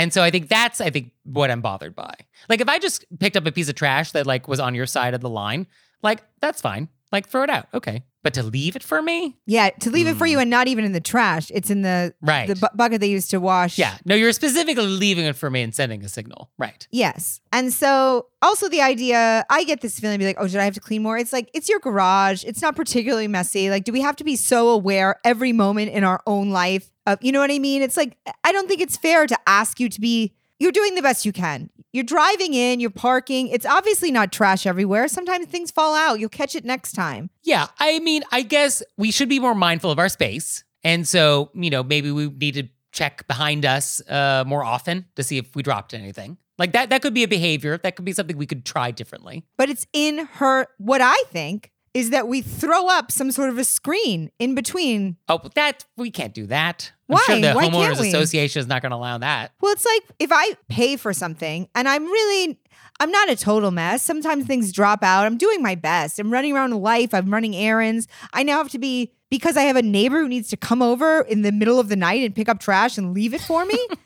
And 0.00 0.14
so 0.14 0.22
I 0.22 0.30
think 0.30 0.48
that's 0.48 0.80
I 0.80 0.88
think 0.88 1.12
what 1.24 1.50
I'm 1.50 1.60
bothered 1.60 1.94
by. 1.94 2.14
Like 2.48 2.62
if 2.62 2.70
I 2.70 2.78
just 2.78 3.04
picked 3.18 3.36
up 3.36 3.46
a 3.46 3.52
piece 3.52 3.68
of 3.68 3.74
trash 3.74 4.12
that 4.12 4.26
like 4.26 4.48
was 4.48 4.58
on 4.58 4.74
your 4.74 4.86
side 4.86 5.12
of 5.12 5.20
the 5.20 5.28
line, 5.28 5.66
like 6.02 6.22
that's 6.40 6.62
fine. 6.62 6.88
Like 7.12 7.28
throw 7.28 7.42
it 7.42 7.50
out. 7.50 7.68
Okay. 7.74 8.02
But 8.22 8.34
to 8.34 8.42
leave 8.42 8.76
it 8.76 8.82
for 8.82 9.00
me? 9.00 9.38
yeah, 9.46 9.70
to 9.80 9.90
leave 9.90 10.06
it 10.06 10.16
for 10.16 10.26
you 10.26 10.36
mm. 10.38 10.42
and 10.42 10.50
not 10.50 10.68
even 10.68 10.84
in 10.84 10.92
the 10.92 11.00
trash. 11.00 11.50
It's 11.54 11.70
in 11.70 11.82
the 11.82 12.14
Right. 12.20 12.46
the 12.48 12.54
bu- 12.54 12.76
bucket 12.76 13.00
they 13.00 13.08
used 13.08 13.30
to 13.30 13.40
wash. 13.40 13.78
yeah. 13.78 13.96
No, 14.04 14.14
you're 14.14 14.32
specifically 14.32 14.86
leaving 14.86 15.24
it 15.24 15.36
for 15.36 15.48
me 15.50 15.62
and 15.62 15.74
sending 15.74 16.04
a 16.04 16.08
signal. 16.08 16.50
Right. 16.58 16.86
Yes. 16.90 17.40
And 17.52 17.72
so 17.72 18.26
also 18.42 18.68
the 18.68 18.82
idea, 18.82 19.44
I 19.48 19.64
get 19.64 19.80
this 19.80 19.98
feeling 19.98 20.18
be 20.18 20.26
like, 20.26 20.36
oh, 20.38 20.46
did 20.46 20.56
I 20.56 20.64
have 20.64 20.74
to 20.74 20.80
clean 20.80 21.02
more? 21.02 21.16
It's 21.16 21.32
like, 21.32 21.50
it's 21.54 21.68
your 21.68 21.78
garage. 21.78 22.44
It's 22.44 22.60
not 22.60 22.76
particularly 22.76 23.28
messy. 23.28 23.70
Like, 23.70 23.84
do 23.84 23.92
we 23.92 24.02
have 24.02 24.16
to 24.16 24.24
be 24.24 24.36
so 24.36 24.68
aware 24.68 25.16
every 25.24 25.52
moment 25.52 25.90
in 25.92 26.04
our 26.04 26.20
own 26.26 26.50
life 26.50 26.90
of, 27.06 27.18
you 27.22 27.32
know 27.32 27.40
what 27.40 27.50
I 27.50 27.58
mean? 27.58 27.80
It's 27.82 27.96
like, 27.96 28.18
I 28.44 28.52
don't 28.52 28.68
think 28.68 28.80
it's 28.82 28.96
fair 28.98 29.26
to 29.26 29.38
ask 29.46 29.80
you 29.80 29.88
to 29.88 30.00
be, 30.00 30.34
you're 30.60 30.70
doing 30.70 30.94
the 30.94 31.02
best 31.02 31.26
you 31.26 31.32
can. 31.32 31.70
You're 31.92 32.04
driving 32.04 32.54
in, 32.54 32.78
you're 32.78 32.90
parking. 32.90 33.48
It's 33.48 33.66
obviously 33.66 34.12
not 34.12 34.30
trash 34.30 34.66
everywhere. 34.66 35.08
Sometimes 35.08 35.46
things 35.46 35.72
fall 35.72 35.96
out. 35.96 36.20
You'll 36.20 36.28
catch 36.28 36.54
it 36.54 36.64
next 36.64 36.92
time. 36.92 37.30
Yeah, 37.42 37.66
I 37.80 37.98
mean, 37.98 38.22
I 38.30 38.42
guess 38.42 38.82
we 38.96 39.10
should 39.10 39.28
be 39.28 39.40
more 39.40 39.56
mindful 39.56 39.90
of 39.90 39.98
our 39.98 40.08
space. 40.08 40.62
And 40.84 41.08
so, 41.08 41.50
you 41.54 41.70
know, 41.70 41.82
maybe 41.82 42.12
we 42.12 42.28
need 42.28 42.54
to 42.54 42.68
check 42.92 43.26
behind 43.26 43.64
us 43.64 44.00
uh, 44.08 44.44
more 44.46 44.64
often 44.64 45.06
to 45.16 45.22
see 45.22 45.38
if 45.38 45.56
we 45.56 45.62
dropped 45.62 45.94
anything. 45.94 46.36
Like 46.58 46.72
that 46.72 46.90
that 46.90 47.00
could 47.00 47.14
be 47.14 47.22
a 47.24 47.28
behavior. 47.28 47.78
That 47.78 47.96
could 47.96 48.04
be 48.04 48.12
something 48.12 48.36
we 48.36 48.46
could 48.46 48.66
try 48.66 48.90
differently. 48.90 49.46
But 49.56 49.70
it's 49.70 49.86
in 49.94 50.26
her, 50.34 50.66
what 50.76 51.00
I 51.00 51.16
think 51.28 51.72
is 51.94 52.10
that 52.10 52.28
we 52.28 52.40
throw 52.40 52.88
up 52.88 53.10
some 53.10 53.30
sort 53.32 53.50
of 53.50 53.58
a 53.58 53.64
screen 53.64 54.30
in 54.38 54.54
between 54.54 55.16
Oh, 55.28 55.40
that 55.54 55.84
we 55.96 56.10
can't 56.10 56.32
do 56.34 56.46
that. 56.46 56.92
I'm 57.08 57.14
Why? 57.14 57.22
sure 57.26 57.40
the 57.40 57.52
Why 57.52 57.68
can't 57.68 57.74
homeowners 57.96 58.00
we? 58.00 58.08
association 58.08 58.60
is 58.60 58.66
not 58.68 58.80
going 58.82 58.90
to 58.90 58.96
allow 58.96 59.18
that. 59.18 59.52
Well, 59.60 59.72
it's 59.72 59.84
like 59.84 60.02
if 60.18 60.30
I 60.32 60.56
pay 60.68 60.96
for 60.96 61.12
something 61.12 61.68
and 61.74 61.88
I'm 61.88 62.04
really, 62.04 62.60
I'm 63.00 63.10
not 63.10 63.28
a 63.28 63.34
total 63.36 63.70
mess. 63.72 64.02
Sometimes 64.02 64.46
things 64.46 64.70
drop 64.72 65.02
out. 65.02 65.26
I'm 65.26 65.36
doing 65.36 65.62
my 65.62 65.74
best. 65.74 66.18
I'm 66.20 66.32
running 66.32 66.52
around 66.54 66.70
life. 66.80 67.12
I'm 67.12 67.32
running 67.32 67.56
errands. 67.56 68.06
I 68.32 68.44
now 68.44 68.58
have 68.58 68.68
to 68.70 68.78
be, 68.78 69.12
because 69.30 69.56
I 69.56 69.62
have 69.62 69.76
a 69.76 69.82
neighbor 69.82 70.20
who 70.20 70.28
needs 70.28 70.48
to 70.50 70.56
come 70.56 70.82
over 70.82 71.22
in 71.22 71.42
the 71.42 71.50
middle 71.52 71.80
of 71.80 71.88
the 71.88 71.96
night 71.96 72.22
and 72.24 72.34
pick 72.34 72.48
up 72.48 72.60
trash 72.60 72.98
and 72.98 73.14
leave 73.14 73.34
it 73.34 73.40
for 73.40 73.64
me. 73.64 73.78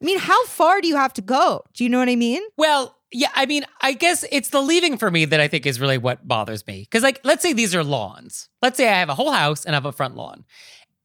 I 0.00 0.04
mean, 0.04 0.18
how 0.20 0.44
far 0.46 0.80
do 0.80 0.86
you 0.86 0.96
have 0.96 1.12
to 1.14 1.22
go? 1.22 1.64
Do 1.74 1.82
you 1.82 1.90
know 1.90 1.98
what 1.98 2.08
I 2.08 2.14
mean? 2.16 2.42
Well, 2.56 2.94
yeah, 3.12 3.28
I 3.34 3.46
mean, 3.46 3.64
I 3.80 3.92
guess 3.94 4.24
it's 4.30 4.50
the 4.50 4.60
leaving 4.60 4.98
for 4.98 5.10
me 5.10 5.24
that 5.24 5.40
I 5.40 5.48
think 5.48 5.66
is 5.66 5.80
really 5.80 5.98
what 5.98 6.26
bothers 6.26 6.66
me. 6.66 6.80
Because, 6.82 7.02
like, 7.02 7.20
let's 7.24 7.42
say 7.42 7.52
these 7.52 7.74
are 7.74 7.84
lawns. 7.84 8.48
Let's 8.62 8.76
say 8.76 8.88
I 8.88 8.98
have 8.98 9.08
a 9.08 9.14
whole 9.14 9.30
house 9.32 9.64
and 9.64 9.74
I 9.74 9.76
have 9.76 9.86
a 9.86 9.92
front 9.92 10.16
lawn. 10.16 10.44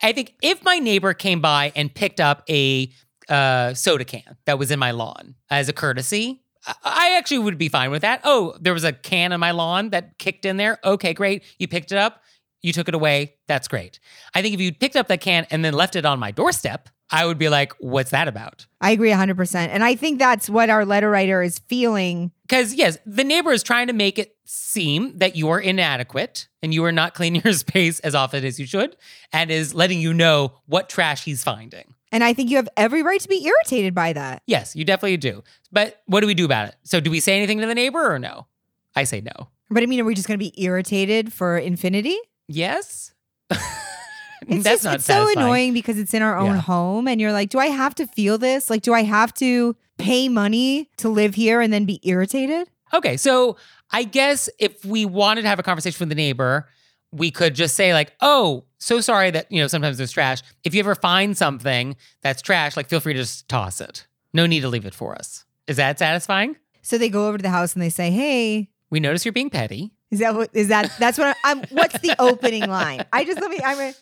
I 0.02 0.12
think 0.12 0.34
if 0.42 0.64
my 0.64 0.80
neighbor 0.80 1.14
came 1.14 1.40
by 1.40 1.72
and 1.76 1.94
picked 1.94 2.20
up 2.20 2.44
a 2.50 2.92
uh, 3.30 3.74
soda 3.74 4.04
can 4.04 4.38
that 4.46 4.60
was 4.60 4.70
in 4.70 4.80
my 4.80 4.92
lawn 4.92 5.36
as 5.50 5.70
a 5.70 5.74
courtesy, 5.74 6.44
I- 6.66 6.76
I 6.84 7.18
actually 7.18 7.40
would 7.40 7.58
be 7.58 7.70
fine 7.70 7.90
with 7.90 8.02
that. 8.02 8.20
Oh, 8.26 8.56
there 8.60 8.74
was 8.74 8.84
a 8.84 8.92
can 8.92 9.32
in 9.32 9.40
my 9.40 9.52
lawn 9.52 9.92
that 9.92 10.18
kicked 10.18 10.44
in 10.46 10.58
there. 10.58 10.80
Okay, 10.84 11.14
great. 11.14 11.44
You 11.58 11.68
picked 11.70 11.92
it 11.94 11.98
up. 11.98 12.22
You 12.62 12.74
took 12.74 12.88
it 12.88 12.96
away. 12.96 13.36
That's 13.48 13.68
great. 13.68 14.00
I 14.34 14.42
think 14.42 14.54
if 14.54 14.62
you 14.62 14.74
picked 14.74 14.96
up 14.96 15.08
that 15.08 15.22
can 15.22 15.46
and 15.52 15.64
then 15.64 15.74
left 15.74 15.96
it 15.96 16.06
on 16.06 16.20
my 16.20 16.32
doorstep, 16.32 16.90
I 17.14 17.26
would 17.26 17.38
be 17.38 17.48
like, 17.48 17.74
what's 17.78 18.10
that 18.10 18.28
about? 18.28 18.66
I 18.82 18.90
agree 18.90 19.12
100%. 19.12 19.56
And 19.56 19.84
I 19.84 19.94
think 19.94 20.18
that's 20.18 20.50
what 20.50 20.72
our 20.72 20.84
letter 20.84 21.12
writer 21.12 21.44
is 21.44 21.60
feeling. 21.60 22.32
Because, 22.42 22.74
yes, 22.74 22.98
the 23.06 23.24
neighbor 23.24 23.52
is 23.52 23.62
trying 23.62 23.86
to 23.86 23.94
make 23.94 24.18
it 24.18 24.36
seem 24.46 25.20
that 25.20 25.36
you 25.36 25.50
are 25.50 25.60
inadequate 25.60 26.48
and 26.64 26.74
you 26.74 26.84
are 26.84 26.92
not 26.92 27.14
cleaning 27.16 27.44
your 27.46 27.54
space 27.54 28.00
as 28.00 28.16
often 28.16 28.44
as 28.44 28.60
you 28.60 28.66
should, 28.66 28.98
and 29.32 29.52
is 29.52 29.76
letting 29.76 30.00
you 30.00 30.12
know 30.12 30.54
what 30.66 30.90
trash 30.90 31.24
he's 31.24 31.44
finding. 31.44 31.94
And 32.12 32.24
I 32.24 32.34
think 32.34 32.50
you 32.50 32.58
have 32.58 32.70
every 32.78 33.04
right 33.04 33.20
to 33.20 33.30
be 33.30 33.46
irritated 33.46 33.94
by 33.94 34.14
that. 34.14 34.42
Yes, 34.48 34.76
you 34.76 34.84
definitely 34.84 35.18
do. 35.18 35.44
But 35.72 36.02
what 36.08 36.22
do 36.22 36.28
we 36.28 36.34
do 36.34 36.46
about 36.46 36.68
it? 36.68 36.76
So, 36.84 37.00
do 37.00 37.12
we 37.12 37.20
say 37.20 37.38
anything 37.38 37.60
to 37.60 37.68
the 37.68 37.76
neighbor 37.76 38.12
or 38.12 38.18
no? 38.18 38.48
I 38.96 39.04
say 39.04 39.22
no. 39.22 39.50
But 39.70 39.84
I 39.84 39.86
mean, 39.86 40.00
are 40.00 40.04
we 40.04 40.16
just 40.16 40.28
going 40.28 40.40
to 40.40 40.44
be 40.44 40.54
irritated 40.64 41.32
for 41.32 41.58
infinity? 41.58 42.18
Yes? 42.48 43.14
It's 44.48 44.64
That's 44.64 44.76
just, 44.76 44.84
not 44.86 44.96
it's 44.96 45.06
so 45.06 45.28
annoying 45.36 45.74
because 45.74 45.98
it's 45.98 46.14
in 46.14 46.22
our 46.22 46.38
own 46.38 46.56
Yeah. 46.56 46.62
home 46.62 47.08
and 47.08 47.20
you're 47.22 47.32
like, 47.34 47.50
do 47.50 47.60
I 47.60 47.68
have 47.68 47.96
to 47.96 48.08
feel 48.08 48.38
this? 48.38 48.70
Like, 48.70 48.82
do 48.82 48.94
I 48.94 49.04
have 49.04 49.34
to 49.36 49.76
pay 49.98 50.30
money 50.30 50.90
to 50.98 51.10
live 51.10 51.36
here 51.36 51.62
and 51.62 51.72
then 51.74 51.86
be 51.86 52.00
irritated? 52.04 52.70
Okay, 52.94 53.18
so 53.18 53.58
I 53.92 54.04
guess 54.04 54.50
if 54.60 54.84
we 54.86 55.06
wanted 55.06 55.44
to 55.44 55.48
have 55.48 55.60
a 55.60 55.64
conversation 55.64 55.98
with 56.00 56.10
the 56.10 56.16
neighbor, 56.16 56.68
we 57.12 57.30
could 57.32 57.54
just 57.56 57.76
say 57.76 57.94
like, 57.94 58.12
"Oh, 58.22 58.66
so 58.80 59.00
sorry 59.02 59.30
that 59.32 59.52
you 59.52 59.62
know 59.62 59.68
sometimes 59.68 59.98
there's 59.98 60.12
trash. 60.12 60.42
If 60.64 60.74
you 60.74 60.80
ever 60.80 60.96
find 60.96 61.38
something 61.38 61.96
that's 62.22 62.42
trash, 62.42 62.76
like 62.76 62.88
feel 62.90 63.00
free 63.00 63.14
to 63.14 63.20
just 63.20 63.48
toss 63.50 63.82
it. 63.82 64.08
No 64.34 64.46
need 64.48 64.62
to 64.62 64.68
leave 64.68 64.86
it 64.86 64.94
for 64.96 65.16
us." 65.16 65.46
Is 65.68 65.78
that 65.78 66.00
satisfying? 66.00 66.56
So 66.82 66.98
they 66.98 67.10
go 67.10 67.28
over 67.28 67.38
to 67.38 67.42
the 67.42 67.50
house 67.50 67.74
and 67.74 67.82
they 67.82 67.90
say, 67.90 68.12
hey, 68.12 68.70
We 68.90 69.00
notice 69.00 69.24
you're 69.26 69.32
being 69.32 69.50
petty. 69.50 69.94
is 70.12 70.20
that 70.20 70.36
what 70.36 70.50
is 70.54 70.68
that 70.68 70.92
that's 71.00 71.18
what 71.18 71.38
I'm 71.44 71.62
what's 71.70 71.98
the 72.00 72.16
opening 72.20 72.68
line? 72.70 73.06
I 73.14 73.24
just 73.26 73.40
let 73.40 73.50
me 73.50 73.60
I'm 73.64 73.80
a, 73.80 73.94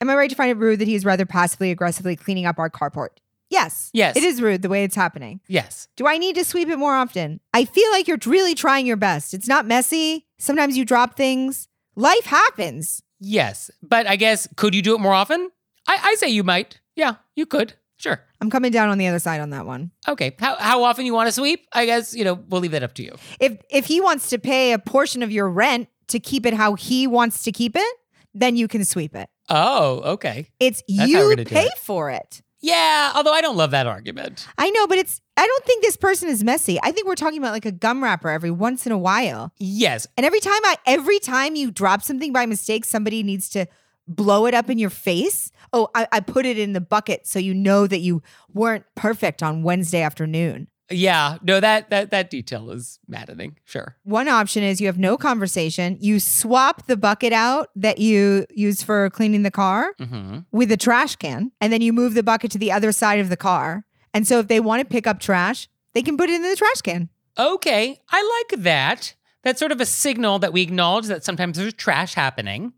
am 0.00 0.10
I 0.10 0.14
right 0.14 0.30
to 0.30 0.36
find 0.36 0.50
it 0.50 0.56
rude 0.56 0.78
that 0.80 0.88
he's 0.88 1.04
rather 1.04 1.26
passively 1.26 1.70
aggressively 1.70 2.16
cleaning 2.16 2.46
up 2.46 2.58
our 2.58 2.70
carport? 2.70 3.10
Yes. 3.48 3.90
Yes. 3.92 4.16
It 4.16 4.24
is 4.24 4.42
rude 4.42 4.62
the 4.62 4.68
way 4.68 4.82
it's 4.84 4.96
happening. 4.96 5.40
Yes. 5.46 5.88
Do 5.96 6.06
I 6.06 6.18
need 6.18 6.34
to 6.36 6.44
sweep 6.44 6.68
it 6.68 6.78
more 6.78 6.94
often? 6.94 7.40
I 7.54 7.64
feel 7.64 7.90
like 7.92 8.08
you're 8.08 8.18
really 8.26 8.54
trying 8.54 8.86
your 8.86 8.96
best. 8.96 9.34
It's 9.34 9.46
not 9.46 9.66
messy. 9.66 10.26
Sometimes 10.38 10.76
you 10.76 10.84
drop 10.84 11.16
things. 11.16 11.68
Life 11.94 12.24
happens. 12.24 13.02
Yes. 13.20 13.70
But 13.82 14.06
I 14.08 14.16
guess, 14.16 14.48
could 14.56 14.74
you 14.74 14.82
do 14.82 14.94
it 14.94 15.00
more 15.00 15.14
often? 15.14 15.50
I, 15.86 15.98
I 16.02 16.14
say 16.16 16.28
you 16.28 16.42
might. 16.42 16.80
Yeah, 16.96 17.16
you 17.36 17.46
could. 17.46 17.74
Sure. 17.98 18.20
I'm 18.40 18.50
coming 18.50 18.72
down 18.72 18.90
on 18.90 18.98
the 18.98 19.06
other 19.06 19.18
side 19.18 19.40
on 19.40 19.50
that 19.50 19.64
one. 19.64 19.90
Okay. 20.06 20.34
How, 20.38 20.56
how 20.56 20.82
often 20.82 21.06
you 21.06 21.14
want 21.14 21.28
to 21.28 21.32
sweep? 21.32 21.66
I 21.72 21.86
guess, 21.86 22.14
you 22.14 22.24
know, 22.24 22.34
we'll 22.34 22.60
leave 22.60 22.72
that 22.72 22.82
up 22.82 22.94
to 22.94 23.02
you. 23.02 23.14
If 23.40 23.56
if 23.70 23.86
he 23.86 24.00
wants 24.00 24.28
to 24.30 24.38
pay 24.38 24.72
a 24.72 24.78
portion 24.78 25.22
of 25.22 25.30
your 25.30 25.48
rent 25.48 25.88
to 26.08 26.20
keep 26.20 26.44
it 26.44 26.52
how 26.52 26.74
he 26.74 27.06
wants 27.06 27.42
to 27.44 27.52
keep 27.52 27.74
it, 27.74 27.96
then 28.34 28.56
you 28.56 28.68
can 28.68 28.84
sweep 28.84 29.14
it. 29.14 29.30
Oh, 29.48 30.00
okay. 30.14 30.48
It's 30.60 30.82
That's 30.88 31.00
how 31.12 31.18
we're 31.18 31.30
you 31.30 31.36
gonna 31.36 31.44
do 31.44 31.54
pay 31.54 31.66
it. 31.66 31.78
for 31.78 32.10
it. 32.10 32.42
Yeah, 32.60 33.12
although 33.14 33.32
I 33.32 33.42
don't 33.42 33.56
love 33.56 33.70
that 33.72 33.86
argument. 33.86 34.46
I 34.58 34.70
know, 34.70 34.86
but 34.86 34.98
it's 34.98 35.20
I 35.36 35.46
don't 35.46 35.64
think 35.64 35.82
this 35.84 35.96
person 35.96 36.28
is 36.28 36.42
messy. 36.42 36.78
I 36.82 36.90
think 36.90 37.06
we're 37.06 37.14
talking 37.14 37.38
about 37.38 37.52
like 37.52 37.66
a 37.66 37.72
gum 37.72 38.02
wrapper 38.02 38.28
every 38.28 38.50
once 38.50 38.86
in 38.86 38.92
a 38.92 38.98
while. 38.98 39.52
Yes. 39.58 40.06
And 40.16 40.24
every 40.26 40.40
time 40.40 40.60
I 40.64 40.76
every 40.86 41.18
time 41.18 41.54
you 41.54 41.70
drop 41.70 42.02
something 42.02 42.32
by 42.32 42.46
mistake, 42.46 42.84
somebody 42.84 43.22
needs 43.22 43.48
to 43.50 43.66
blow 44.08 44.46
it 44.46 44.54
up 44.54 44.70
in 44.70 44.78
your 44.78 44.90
face. 44.90 45.50
Oh, 45.72 45.88
I, 45.94 46.08
I 46.10 46.20
put 46.20 46.46
it 46.46 46.58
in 46.58 46.72
the 46.72 46.80
bucket 46.80 47.26
so 47.26 47.38
you 47.38 47.54
know 47.54 47.86
that 47.86 48.00
you 48.00 48.22
weren't 48.52 48.84
perfect 48.94 49.42
on 49.42 49.62
Wednesday 49.62 50.00
afternoon. 50.00 50.68
Yeah. 50.90 51.38
No, 51.42 51.58
that 51.60 51.90
that 51.90 52.10
that 52.10 52.30
detail 52.30 52.70
is 52.70 52.98
maddening. 53.08 53.58
Sure. 53.64 53.96
One 54.04 54.28
option 54.28 54.62
is 54.62 54.80
you 54.80 54.86
have 54.86 54.98
no 54.98 55.16
conversation. 55.16 55.96
You 56.00 56.20
swap 56.20 56.86
the 56.86 56.96
bucket 56.96 57.32
out 57.32 57.70
that 57.74 57.98
you 57.98 58.46
use 58.50 58.82
for 58.82 59.10
cleaning 59.10 59.42
the 59.42 59.50
car 59.50 59.94
Mm-hmm. 60.00 60.38
with 60.52 60.70
a 60.70 60.76
trash 60.76 61.16
can, 61.16 61.50
and 61.60 61.72
then 61.72 61.80
you 61.82 61.92
move 61.92 62.14
the 62.14 62.22
bucket 62.22 62.50
to 62.52 62.58
the 62.58 62.70
other 62.72 62.92
side 62.92 63.18
of 63.18 63.28
the 63.30 63.36
car. 63.36 63.84
And 64.14 64.26
so 64.28 64.38
if 64.38 64.48
they 64.48 64.60
want 64.60 64.80
to 64.80 64.86
pick 64.86 65.06
up 65.06 65.18
trash, 65.20 65.68
they 65.92 66.02
can 66.02 66.16
put 66.16 66.30
it 66.30 66.34
in 66.36 66.42
the 66.42 66.56
trash 66.56 66.80
can. 66.82 67.08
Okay, 67.38 68.00
I 68.10 68.44
like 68.50 68.62
that. 68.62 69.14
That's 69.42 69.58
sort 69.58 69.72
of 69.72 69.80
a 69.80 69.86
signal 69.86 70.38
that 70.40 70.52
we 70.52 70.62
acknowledge 70.62 71.06
that 71.06 71.24
sometimes 71.24 71.58
there's 71.58 71.74
trash 71.74 72.14
happening, 72.14 72.72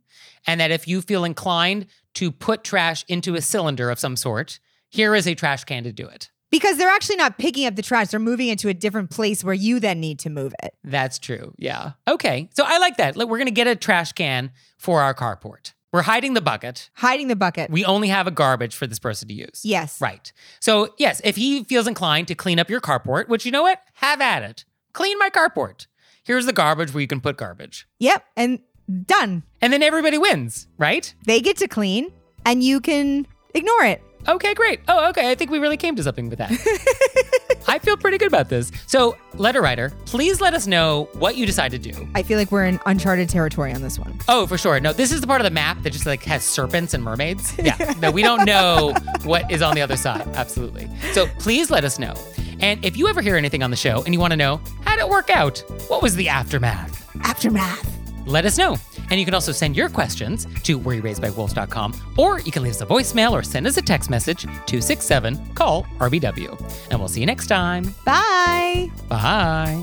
and 0.46 0.60
that 0.60 0.70
if 0.70 0.88
you 0.88 1.00
feel 1.02 1.24
inclined 1.24 1.86
to 2.14 2.32
put 2.32 2.64
trash 2.64 3.04
into 3.08 3.34
a 3.34 3.40
cylinder 3.42 3.90
of 3.90 3.98
some 3.98 4.16
sort, 4.16 4.58
here 4.88 5.14
is 5.14 5.26
a 5.28 5.34
trash 5.34 5.64
can 5.64 5.84
to 5.84 5.92
do 5.92 6.06
it. 6.08 6.30
Because 6.50 6.78
they're 6.78 6.88
actually 6.88 7.16
not 7.16 7.36
picking 7.38 7.66
up 7.66 7.76
the 7.76 7.82
trash, 7.82 8.08
they're 8.08 8.20
moving 8.20 8.48
it 8.48 8.58
to 8.60 8.68
a 8.68 8.74
different 8.74 9.10
place 9.10 9.44
where 9.44 9.54
you 9.54 9.80
then 9.80 10.00
need 10.00 10.18
to 10.20 10.30
move 10.30 10.54
it. 10.62 10.74
That's 10.82 11.18
true. 11.18 11.52
Yeah. 11.58 11.92
Okay. 12.06 12.48
So 12.54 12.64
I 12.66 12.78
like 12.78 12.96
that. 12.96 13.16
Like, 13.16 13.28
we're 13.28 13.38
going 13.38 13.46
to 13.46 13.52
get 13.52 13.66
a 13.66 13.76
trash 13.76 14.12
can 14.12 14.50
for 14.78 15.02
our 15.02 15.14
carport. 15.14 15.74
We're 15.92 16.02
hiding 16.02 16.34
the 16.34 16.40
bucket. 16.40 16.90
Hiding 16.94 17.28
the 17.28 17.36
bucket. 17.36 17.70
We 17.70 17.84
only 17.84 18.08
have 18.08 18.26
a 18.26 18.30
garbage 18.30 18.76
for 18.76 18.86
this 18.86 18.98
person 18.98 19.28
to 19.28 19.34
use. 19.34 19.62
yes. 19.64 20.00
Right. 20.00 20.32
So, 20.60 20.94
yes, 20.98 21.20
if 21.24 21.36
he 21.36 21.64
feels 21.64 21.86
inclined 21.86 22.28
to 22.28 22.34
clean 22.34 22.58
up 22.58 22.68
your 22.68 22.80
carport, 22.80 23.28
which 23.28 23.46
you 23.46 23.52
know 23.52 23.62
what? 23.62 23.80
Have 23.94 24.20
at 24.20 24.42
it. 24.42 24.64
Clean 24.92 25.18
my 25.18 25.30
carport. 25.30 25.86
Here's 26.24 26.44
the 26.46 26.52
garbage 26.52 26.92
where 26.92 27.00
you 27.00 27.06
can 27.06 27.20
put 27.20 27.38
garbage. 27.38 27.88
Yep. 28.00 28.22
And 28.36 28.58
done. 29.06 29.44
And 29.62 29.72
then 29.72 29.82
everybody 29.82 30.18
wins, 30.18 30.66
right? 30.78 31.14
They 31.26 31.40
get 31.40 31.56
to 31.58 31.68
clean 31.68 32.12
and 32.44 32.62
you 32.62 32.80
can 32.80 33.26
ignore 33.54 33.84
it. 33.84 34.02
Okay, 34.28 34.52
great. 34.54 34.80
Oh, 34.88 35.08
okay. 35.10 35.30
I 35.30 35.34
think 35.34 35.50
we 35.50 35.58
really 35.58 35.76
came 35.78 35.96
to 35.96 36.02
something 36.02 36.28
with 36.28 36.38
that. 36.38 36.50
I 37.68 37.78
feel 37.78 37.96
pretty 37.96 38.18
good 38.18 38.28
about 38.28 38.48
this. 38.48 38.70
So, 38.86 39.16
letter 39.34 39.60
writer, 39.60 39.92
please 40.06 40.40
let 40.40 40.54
us 40.54 40.66
know 40.66 41.08
what 41.14 41.36
you 41.36 41.44
decide 41.46 41.70
to 41.72 41.78
do. 41.78 42.08
I 42.14 42.22
feel 42.22 42.38
like 42.38 42.50
we're 42.50 42.64
in 42.64 42.80
uncharted 42.86 43.28
territory 43.28 43.72
on 43.72 43.82
this 43.82 43.98
one. 43.98 44.18
Oh, 44.28 44.46
for 44.46 44.56
sure. 44.56 44.80
No, 44.80 44.92
this 44.92 45.12
is 45.12 45.20
the 45.20 45.26
part 45.26 45.40
of 45.40 45.44
the 45.44 45.50
map 45.50 45.82
that 45.82 45.92
just 45.92 46.06
like 46.06 46.22
has 46.24 46.44
serpents 46.44 46.94
and 46.94 47.02
mermaids. 47.02 47.54
Yeah. 47.68 47.92
No, 48.00 48.10
we 48.10 48.22
don't 48.22 48.46
know 48.46 48.94
what 49.24 49.50
is 49.50 49.60
on 49.60 49.74
the 49.74 49.82
other 49.82 49.96
side. 49.96 50.26
Absolutely. 50.28 50.88
So 51.12 51.26
please 51.38 51.70
let 51.70 51.84
us 51.84 51.98
know. 51.98 52.14
And 52.60 52.82
if 52.84 52.96
you 52.96 53.08
ever 53.08 53.20
hear 53.20 53.36
anything 53.36 53.62
on 53.62 53.70
the 53.70 53.76
show 53.76 54.02
and 54.04 54.14
you 54.14 54.20
want 54.20 54.30
to 54.30 54.36
know 54.36 54.60
how 54.84 54.94
did 54.96 55.02
it 55.02 55.08
work 55.08 55.28
out? 55.28 55.58
What 55.88 56.02
was 56.02 56.16
the 56.16 56.28
aftermath? 56.28 57.04
Aftermath. 57.24 57.97
Let 58.28 58.44
us 58.44 58.58
know. 58.58 58.76
And 59.10 59.18
you 59.18 59.24
can 59.24 59.32
also 59.32 59.52
send 59.52 59.74
your 59.74 59.88
questions 59.88 60.46
to 60.64 60.78
wereraisedbywolves.com 60.78 62.12
or 62.18 62.40
you 62.40 62.52
can 62.52 62.62
leave 62.62 62.74
us 62.74 62.80
a 62.82 62.86
voicemail 62.86 63.32
or 63.32 63.42
send 63.42 63.66
us 63.66 63.78
a 63.78 63.82
text 63.82 64.10
message 64.10 64.42
267 64.42 65.54
call 65.54 65.84
RBW. 65.98 66.88
And 66.90 66.98
we'll 66.98 67.08
see 67.08 67.20
you 67.20 67.26
next 67.26 67.46
time. 67.46 67.94
Bye. 68.04 68.90
Bye. 69.08 69.82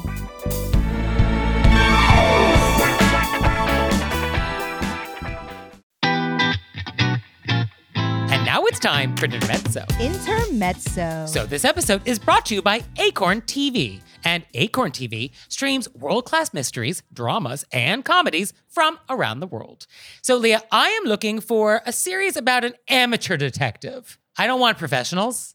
And 8.32 8.46
now 8.46 8.64
it's 8.66 8.80
time 8.80 9.16
for 9.18 9.26
Intermezzo. 9.26 9.86
Intermezzo. 10.00 11.26
So 11.28 11.46
this 11.46 11.66
episode 11.66 12.08
is 12.08 12.20
brought 12.20 12.46
to 12.48 12.56
you 12.56 12.62
by 12.62 12.84
Acorn 12.98 13.42
TV. 13.42 14.02
And 14.26 14.46
Acorn 14.54 14.92
TV 14.92 15.32
streams 15.48 15.88
world-class 15.94 16.54
mysteries, 16.54 17.04
dramas, 17.14 17.64
and 17.72 18.04
comedies 18.04 18.52
from 18.68 19.00
around 19.10 19.40
the 19.40 19.48
world. 19.48 19.88
So 20.22 20.36
Leah, 20.36 20.64
I 20.72 20.90
am 20.90 21.04
looking 21.06 21.40
for 21.40 21.82
a 21.86 21.94
series 21.94 22.36
about 22.36 22.66
an 22.66 22.74
amateur 22.90 23.38
detective. 23.38 24.18
I 24.38 24.48
don't 24.48 24.60
want 24.60 24.78
professionals. 24.78 25.55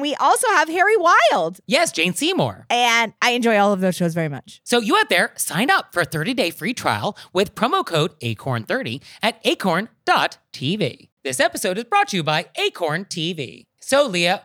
we 0.00 0.14
also 0.16 0.46
have 0.48 0.68
Harry 0.68 0.96
Wild. 0.96 1.60
yes, 1.66 1.92
Jane 1.92 2.14
Seymour. 2.14 2.66
And 2.70 3.12
I 3.22 3.30
enjoy 3.30 3.56
all 3.58 3.72
of 3.72 3.80
those 3.80 3.94
shows 3.96 4.14
very 4.14 4.28
much. 4.28 4.60
So 4.64 4.80
you 4.80 4.96
out 4.96 5.08
there, 5.08 5.32
sign 5.36 5.70
up 5.70 5.92
for 5.92 6.00
a 6.00 6.06
30-day 6.06 6.50
free 6.50 6.74
trial 6.74 7.16
with 7.32 7.54
promo 7.54 7.84
code 7.84 8.18
ACORN30 8.20 9.02
at 9.22 9.40
acorn.tv. 9.44 11.08
This 11.24 11.40
episode 11.40 11.78
is 11.78 11.84
brought 11.84 12.08
to 12.08 12.16
you 12.16 12.22
by 12.22 12.46
Acorn 12.56 13.04
TV. 13.04 13.66
So 13.80 14.06
Leah, 14.06 14.44